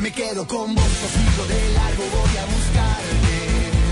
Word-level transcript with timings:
me 0.00 0.12
quedo 0.12 0.46
con 0.46 0.74
vos, 0.74 0.84
o 0.84 1.08
sigo 1.08 1.46
de 1.46 1.72
largo, 1.74 2.04
voy 2.04 2.36
a 2.36 2.44
buscarte. 2.46 3.34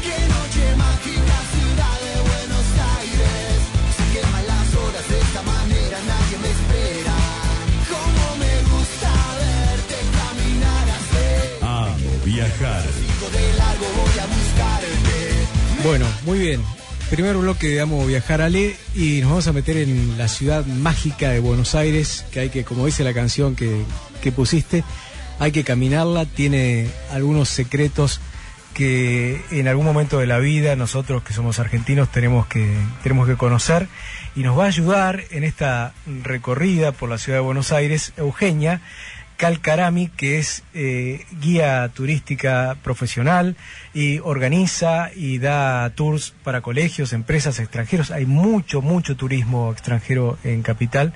Qué 0.02 0.18
noche 0.34 0.76
mágica, 0.76 1.36
ciudad 1.54 1.98
de 2.06 2.14
Buenos 2.30 2.68
Aires. 2.98 3.56
Se 3.96 4.04
queman 4.14 4.46
las 4.46 4.68
horas 4.74 5.08
de 5.08 5.18
esta 5.20 5.42
manera, 5.42 5.98
nadie 6.06 6.36
me 6.42 6.50
espera. 6.56 7.16
Cómo 7.90 8.24
me 8.42 8.54
gusta 8.72 9.10
verte 9.42 9.96
caminar 10.18 10.86
así. 10.98 11.26
Amo 11.62 12.10
viajar. 12.24 12.82
Sigo 12.82 13.28
de 13.30 13.44
largo, 13.58 13.86
voy 13.96 14.18
a 14.18 14.26
buscarte. 14.26 15.82
Bueno, 15.82 16.06
muy 16.24 16.38
bien. 16.38 16.62
Primer 17.10 17.36
bloque 17.36 17.68
de 17.68 17.80
Amo 17.80 18.04
Viajar 18.04 18.40
Ale 18.42 18.76
y 18.92 19.20
nos 19.20 19.30
vamos 19.30 19.46
a 19.46 19.52
meter 19.52 19.76
en 19.76 20.18
la 20.18 20.26
ciudad 20.26 20.66
mágica 20.66 21.30
de 21.30 21.38
Buenos 21.38 21.76
Aires, 21.76 22.24
que 22.32 22.40
hay 22.40 22.50
que, 22.50 22.64
como 22.64 22.84
dice 22.84 23.04
la 23.04 23.14
canción 23.14 23.54
que, 23.54 23.84
que 24.20 24.32
pusiste, 24.32 24.82
hay 25.38 25.52
que 25.52 25.64
caminarla, 25.64 26.24
tiene 26.24 26.88
algunos 27.12 27.48
secretos 27.48 28.20
que 28.74 29.40
en 29.50 29.68
algún 29.68 29.86
momento 29.86 30.18
de 30.18 30.26
la 30.26 30.38
vida 30.38 30.76
nosotros 30.76 31.22
que 31.22 31.32
somos 31.32 31.58
argentinos 31.58 32.12
tenemos 32.12 32.46
que, 32.46 32.76
tenemos 33.02 33.26
que 33.26 33.36
conocer 33.36 33.88
y 34.34 34.40
nos 34.40 34.58
va 34.58 34.64
a 34.64 34.68
ayudar 34.68 35.24
en 35.30 35.44
esta 35.44 35.94
recorrida 36.22 36.92
por 36.92 37.08
la 37.08 37.16
ciudad 37.16 37.38
de 37.38 37.44
Buenos 37.44 37.72
Aires 37.72 38.12
Eugenia 38.18 38.82
Calcarami, 39.36 40.08
que 40.08 40.38
es 40.38 40.62
eh, 40.74 41.24
guía 41.40 41.90
turística 41.94 42.76
profesional 42.82 43.56
y 43.92 44.18
organiza 44.20 45.10
y 45.14 45.38
da 45.38 45.90
tours 45.90 46.34
para 46.42 46.62
colegios, 46.62 47.12
empresas, 47.12 47.58
extranjeros. 47.58 48.10
Hay 48.10 48.24
mucho, 48.24 48.80
mucho 48.80 49.16
turismo 49.16 49.72
extranjero 49.72 50.38
en 50.42 50.62
Capital. 50.62 51.12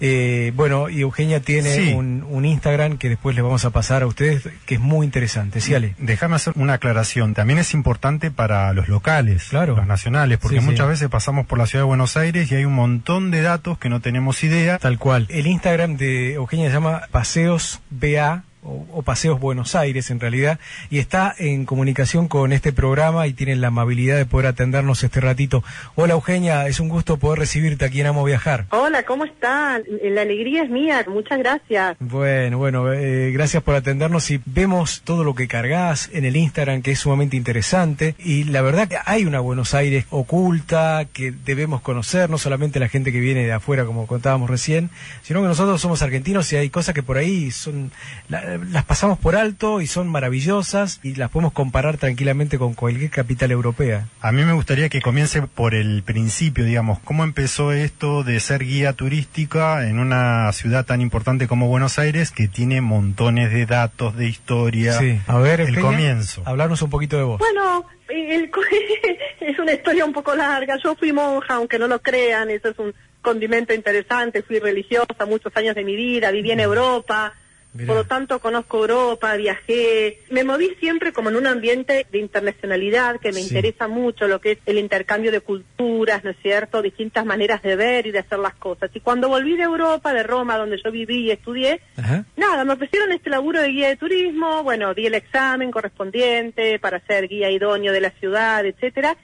Eh, 0.00 0.52
bueno, 0.54 0.88
y 0.88 1.00
Eugenia 1.00 1.40
tiene 1.40 1.74
Sí. 1.74 1.92
un, 1.94 2.24
un 2.28 2.44
Instagram 2.44 2.98
que 2.98 3.08
después 3.08 3.34
le 3.36 3.42
vamos 3.42 3.64
a 3.64 3.70
pasar 3.70 4.02
a 4.02 4.06
ustedes, 4.06 4.48
que 4.66 4.74
es 4.74 4.80
muy 4.80 5.04
interesante. 5.06 5.60
Sí, 5.60 5.74
Ale. 5.74 5.94
Déjame 5.98 6.36
hacer 6.36 6.52
una 6.56 6.74
aclaración. 6.74 7.34
También 7.34 7.58
es 7.58 7.74
importante 7.74 8.30
para 8.30 8.72
los 8.72 8.88
locales, 8.88 9.44
Claro. 9.50 9.76
los 9.76 9.86
nacionales, 9.86 10.38
porque 10.38 10.56
Sí, 10.58 10.62
sí. 10.64 10.70
muchas 10.70 10.88
veces 10.88 11.08
pasamos 11.08 11.46
por 11.46 11.58
la 11.58 11.66
ciudad 11.66 11.84
de 11.84 11.88
Buenos 11.88 12.16
Aires 12.16 12.50
y 12.50 12.54
hay 12.56 12.64
un 12.64 12.74
montón 12.74 13.30
de 13.30 13.40
datos 13.42 13.78
que 13.78 13.88
no 13.88 14.00
tenemos 14.00 14.42
idea. 14.44 14.78
Tal 14.78 14.98
cual. 14.98 15.26
El 15.30 15.46
Instagram 15.46 15.96
de 15.96 16.34
Eugenia 16.34 16.68
se 16.68 16.74
llama 16.74 17.02
Paseos 17.10 17.80
BA 17.90 18.44
o, 18.64 18.86
o 18.92 19.02
Paseos 19.02 19.38
Buenos 19.40 19.74
Aires 19.74 20.10
en 20.10 20.20
realidad 20.20 20.58
y 20.90 20.98
está 20.98 21.34
en 21.38 21.64
comunicación 21.66 22.28
con 22.28 22.52
este 22.52 22.72
programa 22.72 23.26
y 23.26 23.32
tiene 23.32 23.56
la 23.56 23.68
amabilidad 23.68 24.16
de 24.16 24.26
poder 24.26 24.46
atendernos 24.48 25.02
este 25.04 25.20
ratito. 25.20 25.62
Hola 25.94 26.14
Eugenia, 26.14 26.66
es 26.66 26.80
un 26.80 26.88
gusto 26.88 27.18
poder 27.18 27.38
recibirte 27.38 27.84
aquí 27.84 28.00
en 28.00 28.06
Amo 28.08 28.24
Viajar. 28.24 28.66
Hola, 28.70 29.04
¿cómo 29.04 29.24
está? 29.24 29.80
La 30.02 30.22
alegría 30.22 30.62
es 30.64 30.70
mía, 30.70 31.04
muchas 31.08 31.38
gracias. 31.38 31.96
Bueno, 32.00 32.58
bueno, 32.58 32.92
eh, 32.92 33.30
gracias 33.32 33.62
por 33.62 33.74
atendernos 33.74 34.30
y 34.30 34.40
vemos 34.46 35.02
todo 35.02 35.24
lo 35.24 35.34
que 35.34 35.46
cargas 35.48 36.08
en 36.12 36.24
el 36.24 36.36
Instagram 36.36 36.82
que 36.82 36.92
es 36.92 36.98
sumamente 36.98 37.36
interesante 37.36 38.14
y 38.18 38.44
la 38.44 38.62
verdad 38.62 38.88
que 38.88 38.96
hay 39.04 39.24
una 39.26 39.40
Buenos 39.40 39.74
Aires 39.74 40.06
oculta 40.10 41.06
que 41.12 41.32
debemos 41.32 41.80
conocer, 41.80 42.30
no 42.30 42.38
solamente 42.38 42.80
la 42.80 42.88
gente 42.88 43.12
que 43.12 43.20
viene 43.20 43.44
de 43.44 43.52
afuera 43.52 43.84
como 43.84 44.06
contábamos 44.06 44.50
recién, 44.50 44.90
sino 45.22 45.40
que 45.42 45.48
nosotros 45.48 45.80
somos 45.80 46.02
argentinos 46.02 46.52
y 46.52 46.56
hay 46.56 46.70
cosas 46.70 46.94
que 46.94 47.02
por 47.02 47.16
ahí 47.18 47.50
son 47.50 47.90
la- 48.28 48.53
las 48.70 48.84
pasamos 48.84 49.18
por 49.18 49.36
alto 49.36 49.80
y 49.80 49.86
son 49.86 50.08
maravillosas 50.08 51.00
y 51.02 51.14
las 51.14 51.30
podemos 51.30 51.52
comparar 51.52 51.96
tranquilamente 51.96 52.58
con 52.58 52.74
cualquier 52.74 53.10
capital 53.10 53.50
europea. 53.50 54.06
A 54.20 54.32
mí 54.32 54.42
me 54.44 54.52
gustaría 54.52 54.88
que 54.88 55.00
comience 55.00 55.42
por 55.42 55.74
el 55.74 56.02
principio, 56.02 56.64
digamos, 56.64 56.98
cómo 57.00 57.24
empezó 57.24 57.72
esto 57.72 58.22
de 58.24 58.40
ser 58.40 58.64
guía 58.64 58.92
turística 58.92 59.88
en 59.88 59.98
una 59.98 60.52
ciudad 60.52 60.84
tan 60.84 61.00
importante 61.00 61.46
como 61.46 61.68
Buenos 61.68 61.98
Aires 61.98 62.30
que 62.30 62.48
tiene 62.48 62.80
montones 62.80 63.52
de 63.52 63.66
datos, 63.66 64.16
de 64.16 64.28
historia. 64.28 64.92
Sí. 64.98 65.18
A 65.26 65.38
ver, 65.38 65.60
el 65.60 65.78
comienzo. 65.80 66.42
Hablarnos 66.44 66.82
un 66.82 66.90
poquito 66.90 67.16
de 67.16 67.22
vos. 67.22 67.38
Bueno, 67.38 67.84
el 68.08 68.50
co- 68.50 68.60
es 69.40 69.58
una 69.58 69.72
historia 69.72 70.04
un 70.04 70.12
poco 70.12 70.34
larga. 70.34 70.76
Yo 70.82 70.94
fui 70.96 71.12
monja, 71.12 71.54
aunque 71.54 71.78
no 71.78 71.86
lo 71.88 72.00
crean, 72.00 72.50
eso 72.50 72.68
es 72.68 72.78
un 72.78 72.94
condimento 73.22 73.72
interesante. 73.72 74.42
Fui 74.42 74.58
religiosa 74.58 75.26
muchos 75.26 75.52
años 75.56 75.74
de 75.74 75.84
mi 75.84 75.96
vida, 75.96 76.30
viví 76.30 76.50
en 76.50 76.60
Europa. 76.60 77.32
Mirá. 77.74 77.88
Por 77.88 77.96
lo 77.96 78.04
tanto, 78.04 78.38
conozco 78.38 78.78
Europa, 78.78 79.34
viajé. 79.36 80.20
Me 80.30 80.44
moví 80.44 80.76
siempre 80.78 81.12
como 81.12 81.28
en 81.30 81.36
un 81.36 81.46
ambiente 81.48 82.06
de 82.10 82.18
internacionalidad 82.20 83.18
que 83.20 83.32
me 83.32 83.40
Sí. 83.40 83.48
interesa 83.48 83.88
mucho, 83.88 84.28
lo 84.28 84.40
que 84.40 84.52
es 84.52 84.58
el 84.66 84.78
intercambio 84.78 85.32
de 85.32 85.40
culturas, 85.40 86.22
¿no 86.22 86.30
es 86.30 86.36
cierto? 86.40 86.82
Distintas 86.82 87.26
maneras 87.26 87.62
de 87.62 87.74
ver 87.74 88.06
y 88.06 88.12
de 88.12 88.20
hacer 88.20 88.38
las 88.38 88.54
cosas. 88.54 88.90
Y 88.94 89.00
cuando 89.00 89.28
volví 89.28 89.56
de 89.56 89.64
Europa, 89.64 90.12
de 90.14 90.22
Roma, 90.22 90.56
donde 90.56 90.80
yo 90.82 90.90
viví 90.92 91.24
y 91.26 91.30
estudié, 91.32 91.80
Ajá. 91.96 92.24
Nada, 92.36 92.64
me 92.64 92.74
ofrecieron 92.74 93.10
este 93.12 93.28
laburo 93.30 93.60
de 93.60 93.68
guía 93.68 93.88
de 93.88 93.96
turismo, 93.96 94.62
bueno, 94.62 94.94
di 94.94 95.06
el 95.06 95.14
examen 95.14 95.70
correspondiente 95.70 96.78
para 96.78 97.00
ser 97.06 97.26
guía 97.28 97.50
idóneo 97.50 97.92
de 97.92 98.00
la 98.00 98.10
ciudad, 98.10 98.64
etcétera. 98.64 99.16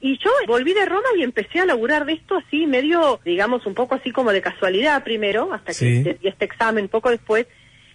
Y 0.00 0.18
yo 0.18 0.30
volví 0.48 0.74
de 0.74 0.84
Roma 0.86 1.06
y 1.16 1.22
empecé 1.22 1.60
a 1.60 1.64
laburar 1.66 2.04
de 2.04 2.14
esto 2.14 2.36
así, 2.36 2.66
medio, 2.66 3.20
digamos, 3.24 3.64
un 3.66 3.74
poco 3.74 3.94
así 3.94 4.10
como 4.10 4.32
de 4.32 4.42
casualidad 4.42 5.04
primero, 5.04 5.52
hasta 5.52 5.66
que 5.68 5.74
Sí. 5.74 6.02
di 6.02 6.16
este 6.28 6.44
examen 6.44 6.88
poco 6.88 7.10
después. 7.10 7.46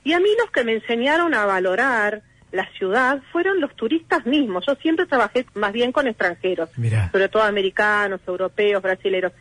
Y 0.07 0.13
a 0.13 0.22
mí 0.22 0.29
los 0.40 0.50
que 0.51 0.63
me 0.63 0.72
enseñaron 0.72 1.34
a 1.34 1.45
valorar 1.45 2.22
la 2.53 2.66
ciudad 2.78 3.22
fueron 3.34 3.59
los 3.59 3.75
turistas 3.75 4.25
mismos. 4.25 4.63
Yo 4.66 4.73
siempre 4.75 5.06
trabajé 5.06 5.45
más 5.53 5.73
bien 5.73 5.91
con 5.91 6.07
extranjeros, 6.07 6.69
Mirá. 6.78 7.12
sobre 7.12 7.28
todo 7.28 7.44
americanos, 7.44 8.22
europeos, 8.25 8.81
brasileros. 8.81 9.34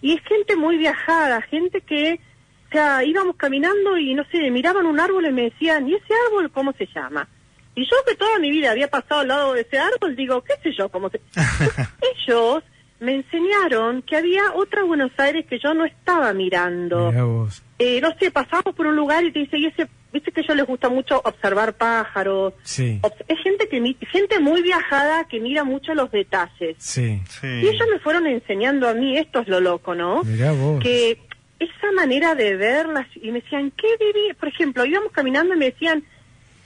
Y 0.00 0.14
es 0.14 0.22
gente 0.22 0.56
muy 0.56 0.78
viajada, 0.78 1.42
gente 1.42 1.82
que, 1.82 2.18
o 2.66 2.72
sea, 2.72 3.04
íbamos 3.04 3.36
caminando 3.36 3.98
y 3.98 4.14
no 4.14 4.24
sé, 4.32 4.50
miraban 4.50 4.86
un 4.86 4.98
árbol 4.98 5.26
y 5.26 5.32
me 5.32 5.50
decían, 5.50 5.86
¿y 5.86 5.92
ese 5.92 6.14
árbol 6.28 6.50
cómo 6.50 6.72
se 6.72 6.86
llama? 6.86 7.28
Y 7.74 7.84
yo 7.84 7.96
que 8.08 8.14
toda 8.14 8.38
mi 8.38 8.50
vida 8.50 8.70
había 8.70 8.88
pasado 8.88 9.20
al 9.20 9.28
lado 9.28 9.52
de 9.52 9.60
ese 9.60 9.78
árbol, 9.78 10.16
digo, 10.16 10.42
¿qué 10.42 10.54
sé 10.62 10.72
yo 10.72 10.88
cómo 10.88 11.10
se 11.10 11.20
Ellos 12.26 12.64
me 13.00 13.16
enseñaron 13.16 14.02
que 14.02 14.16
había 14.16 14.54
otra 14.54 14.82
Buenos 14.82 15.12
Aires 15.18 15.44
que 15.46 15.58
yo 15.58 15.74
no 15.74 15.84
estaba 15.84 16.32
mirando. 16.32 17.48
Eh, 17.78 18.00
no 18.00 18.14
sé, 18.18 18.30
pasamos 18.30 18.74
por 18.74 18.86
un 18.86 18.96
lugar 18.96 19.24
y 19.24 19.32
te 19.32 19.40
dice, 19.40 19.58
y 19.58 19.66
ese, 19.66 19.86
viste 20.16 20.32
que 20.32 20.40
a 20.40 20.44
ellos 20.44 20.56
les 20.56 20.66
gusta 20.66 20.88
mucho 20.88 21.20
observar 21.24 21.74
pájaros. 21.74 22.52
Sí, 22.62 22.98
Obs- 23.02 23.24
Es 23.28 23.38
gente 23.42 23.68
que 23.68 23.80
mi- 23.80 23.96
gente 24.12 24.38
muy 24.40 24.62
viajada 24.62 25.24
que 25.28 25.40
mira 25.40 25.64
mucho 25.64 25.94
los 25.94 26.10
detalles. 26.10 26.76
sí. 26.78 27.20
Sí. 27.28 27.46
Y 27.46 27.68
ellos 27.68 27.86
me 27.92 27.98
fueron 28.00 28.26
enseñando 28.26 28.88
a 28.88 28.94
mí, 28.94 29.16
esto 29.16 29.40
es 29.40 29.48
lo 29.48 29.60
loco, 29.60 29.94
¿no? 29.94 30.22
Mirá 30.24 30.52
vos. 30.52 30.82
Que 30.82 31.18
esa 31.58 31.90
manera 31.94 32.34
de 32.34 32.56
verlas, 32.56 33.06
y 33.16 33.30
me 33.30 33.40
decían, 33.40 33.70
¿qué 33.76 33.88
viví? 33.98 34.34
Por 34.34 34.48
ejemplo, 34.48 34.84
íbamos 34.84 35.10
caminando 35.12 35.54
y 35.54 35.58
me 35.58 35.70
decían, 35.70 36.04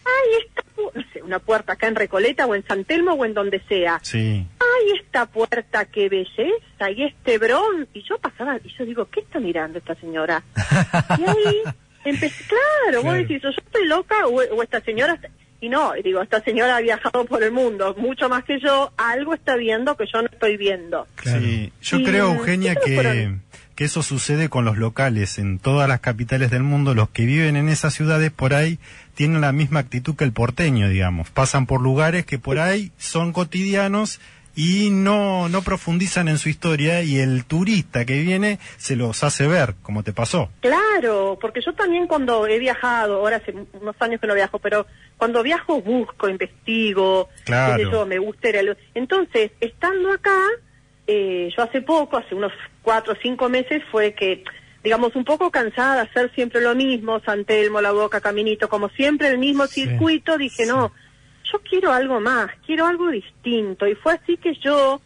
ay, 0.04 0.28
esta, 0.46 0.62
pu- 0.76 0.90
no 0.94 1.02
sé, 1.12 1.22
una 1.22 1.38
puerta 1.38 1.74
acá 1.74 1.86
en 1.86 1.94
Recoleta 1.94 2.46
o 2.46 2.54
en 2.56 2.66
San 2.66 2.84
Telmo 2.84 3.12
o 3.12 3.24
en 3.24 3.34
donde 3.34 3.60
sea. 3.68 4.00
Sí. 4.02 4.44
Ay, 4.58 4.98
esta 5.00 5.26
puerta, 5.26 5.84
qué 5.84 6.08
belleza, 6.08 6.90
y 6.96 7.04
este 7.04 7.38
bronce. 7.38 7.88
Y 7.94 8.02
yo 8.02 8.18
pasaba, 8.18 8.58
y 8.64 8.68
yo 8.76 8.84
digo, 8.84 9.06
¿qué 9.10 9.20
está 9.20 9.38
mirando 9.38 9.78
esta 9.78 9.94
señora? 9.96 10.42
Y 11.18 11.22
ahí 11.22 11.62
empecé, 12.04 12.44
claro, 12.44 13.02
vos 13.02 13.12
Claro. 13.12 13.18
decís, 13.18 13.42
yo 13.42 13.48
estoy 13.50 13.86
loca 13.86 14.26
o, 14.26 14.34
o 14.40 14.62
esta 14.62 14.80
señora... 14.80 15.14
está-". 15.14 15.28
Y 15.62 15.68
no, 15.68 15.92
digo, 16.02 16.22
esta 16.22 16.40
señora 16.42 16.78
ha 16.78 16.80
viajado 16.80 17.26
por 17.26 17.42
el 17.42 17.52
mundo 17.52 17.94
mucho 17.98 18.30
más 18.30 18.44
que 18.44 18.58
yo, 18.60 18.92
algo 18.96 19.34
está 19.34 19.56
viendo 19.56 19.94
que 19.94 20.06
yo 20.10 20.22
no 20.22 20.28
estoy 20.32 20.56
viendo. 20.56 21.06
Claro. 21.16 21.40
Sí, 21.42 21.70
yo 21.82 21.98
Y, 21.98 22.04
creo, 22.04 22.32
Eugenia, 22.32 22.74
¿qué 22.76 22.80
te 22.80 22.86
que, 22.86 22.94
fueron? 22.94 23.42
que 23.74 23.84
eso 23.84 24.02
sucede 24.02 24.48
con 24.48 24.64
los 24.64 24.78
locales 24.78 25.38
en 25.38 25.58
todas 25.58 25.86
las 25.86 26.00
capitales 26.00 26.50
del 26.50 26.62
mundo. 26.62 26.94
Los 26.94 27.10
que 27.10 27.26
viven 27.26 27.56
en 27.56 27.68
esas 27.68 27.92
ciudades 27.92 28.30
por 28.30 28.54
ahí 28.54 28.78
tienen 29.14 29.42
la 29.42 29.52
misma 29.52 29.80
actitud 29.80 30.16
que 30.16 30.24
el 30.24 30.32
porteño, 30.32 30.88
digamos. 30.88 31.28
Pasan 31.28 31.66
por 31.66 31.82
lugares 31.82 32.24
que 32.24 32.38
por 32.38 32.58
ahí 32.58 32.90
son 32.96 33.34
cotidianos 33.34 34.18
y 34.56 34.90
no, 34.90 35.48
no 35.48 35.62
profundizan 35.62 36.28
en 36.28 36.38
su 36.38 36.48
historia 36.48 37.02
y 37.02 37.18
el 37.18 37.44
turista 37.44 38.04
que 38.04 38.20
viene 38.20 38.58
se 38.76 38.96
los 38.96 39.22
hace 39.24 39.46
ver, 39.46 39.74
como 39.82 40.02
te 40.02 40.12
pasó. 40.12 40.50
Claro, 40.60 41.38
porque 41.40 41.60
yo 41.64 41.72
también 41.74 42.06
cuando 42.06 42.46
he 42.46 42.58
viajado, 42.58 43.16
ahora 43.16 43.36
hace 43.36 43.54
unos 43.80 43.96
años 44.00 44.20
que 44.20 44.26
no 44.26 44.34
viajo, 44.34 44.58
pero 44.58 44.86
cuando 45.16 45.42
viajo 45.42 45.80
busco, 45.80 46.28
investigo, 46.28 47.28
Claro. 47.44 47.76
qué 47.76 47.84
sé 47.84 47.90
yo, 47.90 48.06
me 48.06 48.18
gusta 48.18 48.48
ir 48.48 48.58
a 48.58 48.76
Entonces, 48.94 49.52
estando 49.60 50.12
acá, 50.12 50.38
eh, 51.06 51.50
yo 51.56 51.62
hace 51.62 51.80
poco, 51.82 52.16
hace 52.16 52.34
unos 52.34 52.52
cuatro 52.82 53.12
o 53.14 53.16
cinco 53.22 53.48
meses, 53.48 53.82
fue 53.90 54.14
que, 54.14 54.44
digamos, 54.82 55.14
un 55.16 55.24
poco 55.24 55.50
cansada 55.50 55.96
de 55.96 56.00
hacer 56.02 56.32
siempre 56.34 56.60
lo 56.60 56.74
mismo, 56.74 57.20
San 57.20 57.44
Telmo, 57.44 57.80
La 57.80 57.92
Boca, 57.92 58.20
Caminito, 58.20 58.68
como 58.68 58.88
siempre 58.90 59.28
el 59.28 59.38
mismo 59.38 59.66
Sí, 59.66 59.82
circuito, 59.86 60.36
dije, 60.38 60.64
sí. 60.64 60.68
no, 60.68 60.92
yo 61.52 61.60
quiero 61.68 61.92
algo 61.92 62.20
más, 62.20 62.50
quiero 62.66 62.86
algo 62.86 63.10
distinto. 63.10 63.86
Y 63.86 63.94
fue 63.94 64.14
así 64.14 64.36
que 64.36 64.54
yo 64.54 65.00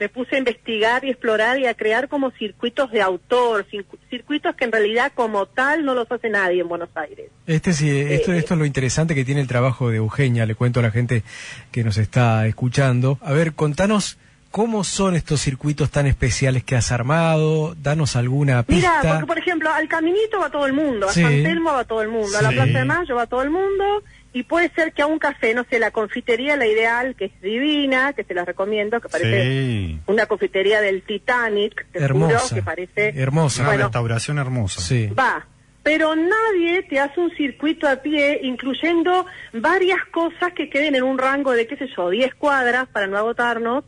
me 0.00 0.08
puse 0.08 0.34
a 0.34 0.38
investigar 0.38 1.04
y 1.04 1.10
explorar 1.10 1.58
y 1.58 1.66
a 1.66 1.74
crear 1.74 2.08
como 2.08 2.32
circuitos 2.32 2.90
de 2.90 3.00
autor, 3.00 3.64
circu- 3.70 3.96
circuitos 4.10 4.54
que 4.56 4.64
en 4.64 4.72
realidad 4.72 5.12
como 5.14 5.46
tal 5.46 5.84
no 5.84 5.94
los 5.94 6.10
hace 6.10 6.28
nadie 6.30 6.60
en 6.62 6.68
Buenos 6.68 6.88
Aires. 6.96 7.30
Este 7.46 7.72
sí, 7.72 7.88
esto, 7.88 8.32
Eh, 8.32 8.38
esto 8.38 8.54
es 8.54 8.58
lo 8.60 8.66
interesante 8.66 9.14
que 9.14 9.24
tiene 9.24 9.40
el 9.40 9.46
trabajo 9.46 9.90
de 9.90 9.98
Eugenia, 9.98 10.46
le 10.46 10.56
cuento 10.56 10.80
a 10.80 10.82
la 10.82 10.90
gente 10.90 11.22
que 11.70 11.84
nos 11.84 11.96
está 11.96 12.46
escuchando. 12.48 13.18
A 13.22 13.32
ver, 13.32 13.54
contanos 13.54 14.18
cómo 14.50 14.82
son 14.84 15.14
estos 15.14 15.40
circuitos 15.40 15.90
tan 15.90 16.06
especiales 16.06 16.64
que 16.64 16.74
has 16.76 16.90
armado, 16.92 17.74
danos 17.80 18.16
alguna 18.16 18.64
Mira, 18.68 18.90
pista. 19.00 19.10
porque 19.12 19.26
por 19.26 19.38
ejemplo, 19.38 19.70
al 19.72 19.88
Caminito 19.88 20.40
va 20.40 20.50
todo 20.50 20.66
el 20.66 20.72
mundo, 20.72 21.08
a 21.08 21.12
Sí. 21.12 21.22
San 21.22 21.42
Telmo 21.44 21.72
va 21.72 21.84
todo 21.84 22.02
el 22.02 22.08
mundo, 22.08 22.36
a 22.36 22.42
la. 22.42 22.50
Plaza 22.50 22.78
de 22.78 22.84
Mayo 22.84 23.14
va 23.14 23.26
todo 23.26 23.42
el 23.42 23.50
mundo, 23.50 24.02
y 24.34 24.42
puede 24.42 24.68
ser 24.74 24.92
que 24.92 25.00
a 25.00 25.06
un 25.06 25.18
café, 25.18 25.54
no 25.54 25.64
sé, 25.70 25.78
la 25.78 25.90
confitería 25.92 26.56
La 26.56 26.66
Ideal, 26.66 27.14
que 27.16 27.26
es 27.26 27.40
divina, 27.40 28.12
que 28.12 28.24
se 28.24 28.34
la 28.34 28.44
recomiendo, 28.44 29.00
que 29.00 29.08
parece 29.08 29.42
Sí. 29.44 30.00
una 30.08 30.26
confitería 30.26 30.82
del 30.82 31.00
Titanic, 31.02 31.86
te 31.92 32.00
Hermosa. 32.00 32.38
juro 32.40 32.54
que 32.56 32.62
parece... 32.62 33.08
Hermosa. 33.16 33.62
Una 33.62 33.70
Bueno, 33.70 33.84
restauración 33.84 34.38
hermosa. 34.38 34.80
Sí. 34.82 35.06
Va, 35.18 35.46
pero 35.84 36.14
nadie 36.16 36.82
te 36.88 36.98
hace 36.98 37.20
un 37.20 37.30
circuito 37.36 37.86
a 37.88 37.96
pie 37.96 38.40
incluyendo 38.42 39.26
varias 39.52 39.98
cosas 40.10 40.52
que 40.54 40.68
queden 40.68 40.94
en 40.96 41.02
un 41.04 41.16
rango 41.18 41.52
de, 41.52 41.66
qué 41.66 41.76
sé 41.76 41.86
yo, 41.96 42.10
10 42.10 42.34
cuadras 42.34 42.88
para 42.88 43.06
no 43.06 43.16
agotarnos, 43.18 43.84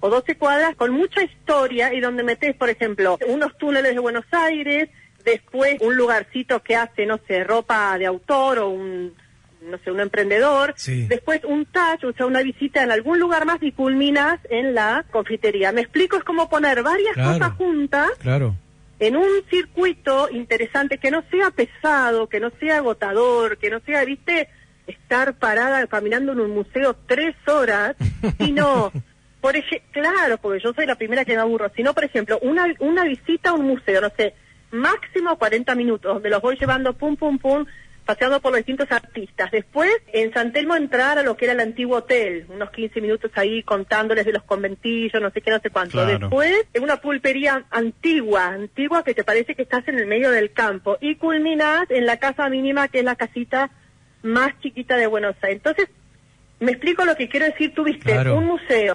o 0.00 0.08
12 0.10 0.36
cuadras 0.36 0.74
con 0.74 0.90
mucha 0.92 1.22
historia 1.22 1.92
y 1.94 2.00
donde 2.00 2.22
metes, 2.22 2.56
por 2.56 2.68
ejemplo, 2.70 3.18
unos 3.28 3.56
túneles 3.58 3.94
de 3.94 4.00
Buenos 4.00 4.24
Aires, 4.32 4.88
después 5.24 5.76
un 5.80 5.96
lugarcito 5.96 6.62
que 6.62 6.76
hace, 6.76 7.06
no 7.06 7.18
sé, 7.28 7.44
ropa 7.44 7.96
de 7.98 8.06
autor 8.06 8.58
o 8.58 8.68
un, 8.70 9.12
no 9.70 9.78
sé, 9.78 9.90
un 9.90 10.00
emprendedor, 10.00 10.74
Sí. 10.76 11.06
después 11.08 11.42
un 11.44 11.64
touch, 11.66 12.04
o 12.04 12.12
sea, 12.12 12.26
una 12.26 12.42
visita 12.42 12.82
en 12.82 12.90
algún 12.92 13.18
lugar 13.18 13.44
más 13.46 13.62
y 13.62 13.72
culminas 13.72 14.38
en 14.50 14.74
la 14.74 15.04
confitería. 15.10 15.72
Me 15.72 15.80
explico, 15.82 16.16
es 16.16 16.24
como 16.24 16.48
poner 16.48 16.82
varias 16.82 17.14
Claro. 17.14 17.32
cosas 17.38 17.52
juntas 17.54 18.10
Claro. 18.20 18.54
en 19.00 19.16
un 19.16 19.28
circuito 19.50 20.28
interesante 20.30 20.98
que 20.98 21.10
no 21.10 21.22
sea 21.30 21.50
pesado, 21.50 22.28
que 22.28 22.40
no 22.40 22.50
sea 22.60 22.78
agotador, 22.78 23.58
que 23.58 23.70
no 23.70 23.80
sea, 23.80 24.04
viste, 24.04 24.48
estar 24.86 25.34
parada 25.38 25.86
caminando 25.86 26.32
en 26.32 26.40
un 26.40 26.50
museo 26.50 26.94
tres 27.06 27.34
horas, 27.46 27.96
sino, 28.38 28.92
por 29.40 29.56
ejemplo, 29.56 29.88
claro, 29.92 30.38
porque 30.38 30.62
yo 30.62 30.72
soy 30.74 30.84
la 30.86 30.94
primera 30.96 31.24
que 31.24 31.34
me 31.34 31.40
aburro, 31.40 31.70
sino, 31.74 31.94
por 31.94 32.04
ejemplo, 32.04 32.38
una, 32.42 32.66
una 32.80 33.04
visita 33.04 33.50
a 33.50 33.54
un 33.54 33.66
museo, 33.66 34.00
no 34.02 34.10
sé, 34.16 34.34
máximo 34.72 35.38
40 35.38 35.74
minutos, 35.74 36.12
donde 36.14 36.30
los 36.30 36.42
voy 36.42 36.56
llevando 36.58 36.92
pum, 36.94 37.16
pum, 37.16 37.38
pum, 37.38 37.64
paseando 38.04 38.40
por 38.40 38.52
los 38.52 38.58
distintos 38.58 38.90
artistas. 38.92 39.50
Después, 39.50 39.90
en 40.12 40.32
San 40.32 40.52
Telmo 40.52 40.76
entrar 40.76 41.18
a 41.18 41.22
lo 41.22 41.36
que 41.36 41.46
era 41.46 41.54
el 41.54 41.60
antiguo 41.60 41.96
hotel, 41.98 42.46
unos 42.48 42.70
15 42.70 43.00
minutos 43.00 43.30
ahí 43.34 43.62
contándoles 43.62 44.26
de 44.26 44.32
los 44.32 44.42
conventillos, 44.42 45.20
no 45.22 45.30
sé 45.30 45.40
qué, 45.40 45.50
no 45.50 45.58
sé 45.60 45.70
cuánto. 45.70 45.92
Claro. 45.92 46.18
Después, 46.18 46.66
en 46.72 46.82
una 46.82 46.96
pulpería 47.00 47.64
antigua, 47.70 48.46
antigua 48.48 49.02
que 49.04 49.14
te 49.14 49.24
parece 49.24 49.54
que 49.54 49.62
estás 49.62 49.86
en 49.88 49.98
el 49.98 50.06
medio 50.06 50.30
del 50.30 50.52
campo. 50.52 50.98
Y 51.00 51.16
culminás 51.16 51.90
en 51.90 52.06
la 52.06 52.18
casa 52.18 52.48
mínima, 52.48 52.88
que 52.88 52.98
es 52.98 53.04
la 53.04 53.16
casita 53.16 53.70
más 54.22 54.58
chiquita 54.60 54.96
de 54.96 55.06
Buenos 55.06 55.36
Aires. 55.42 55.58
Entonces, 55.64 55.88
me 56.60 56.72
explico 56.72 57.04
lo 57.04 57.16
que 57.16 57.28
quiero 57.28 57.46
decir. 57.46 57.74
Tuviste 57.74 58.12
Claro. 58.12 58.36
un 58.38 58.44
museo, 58.46 58.94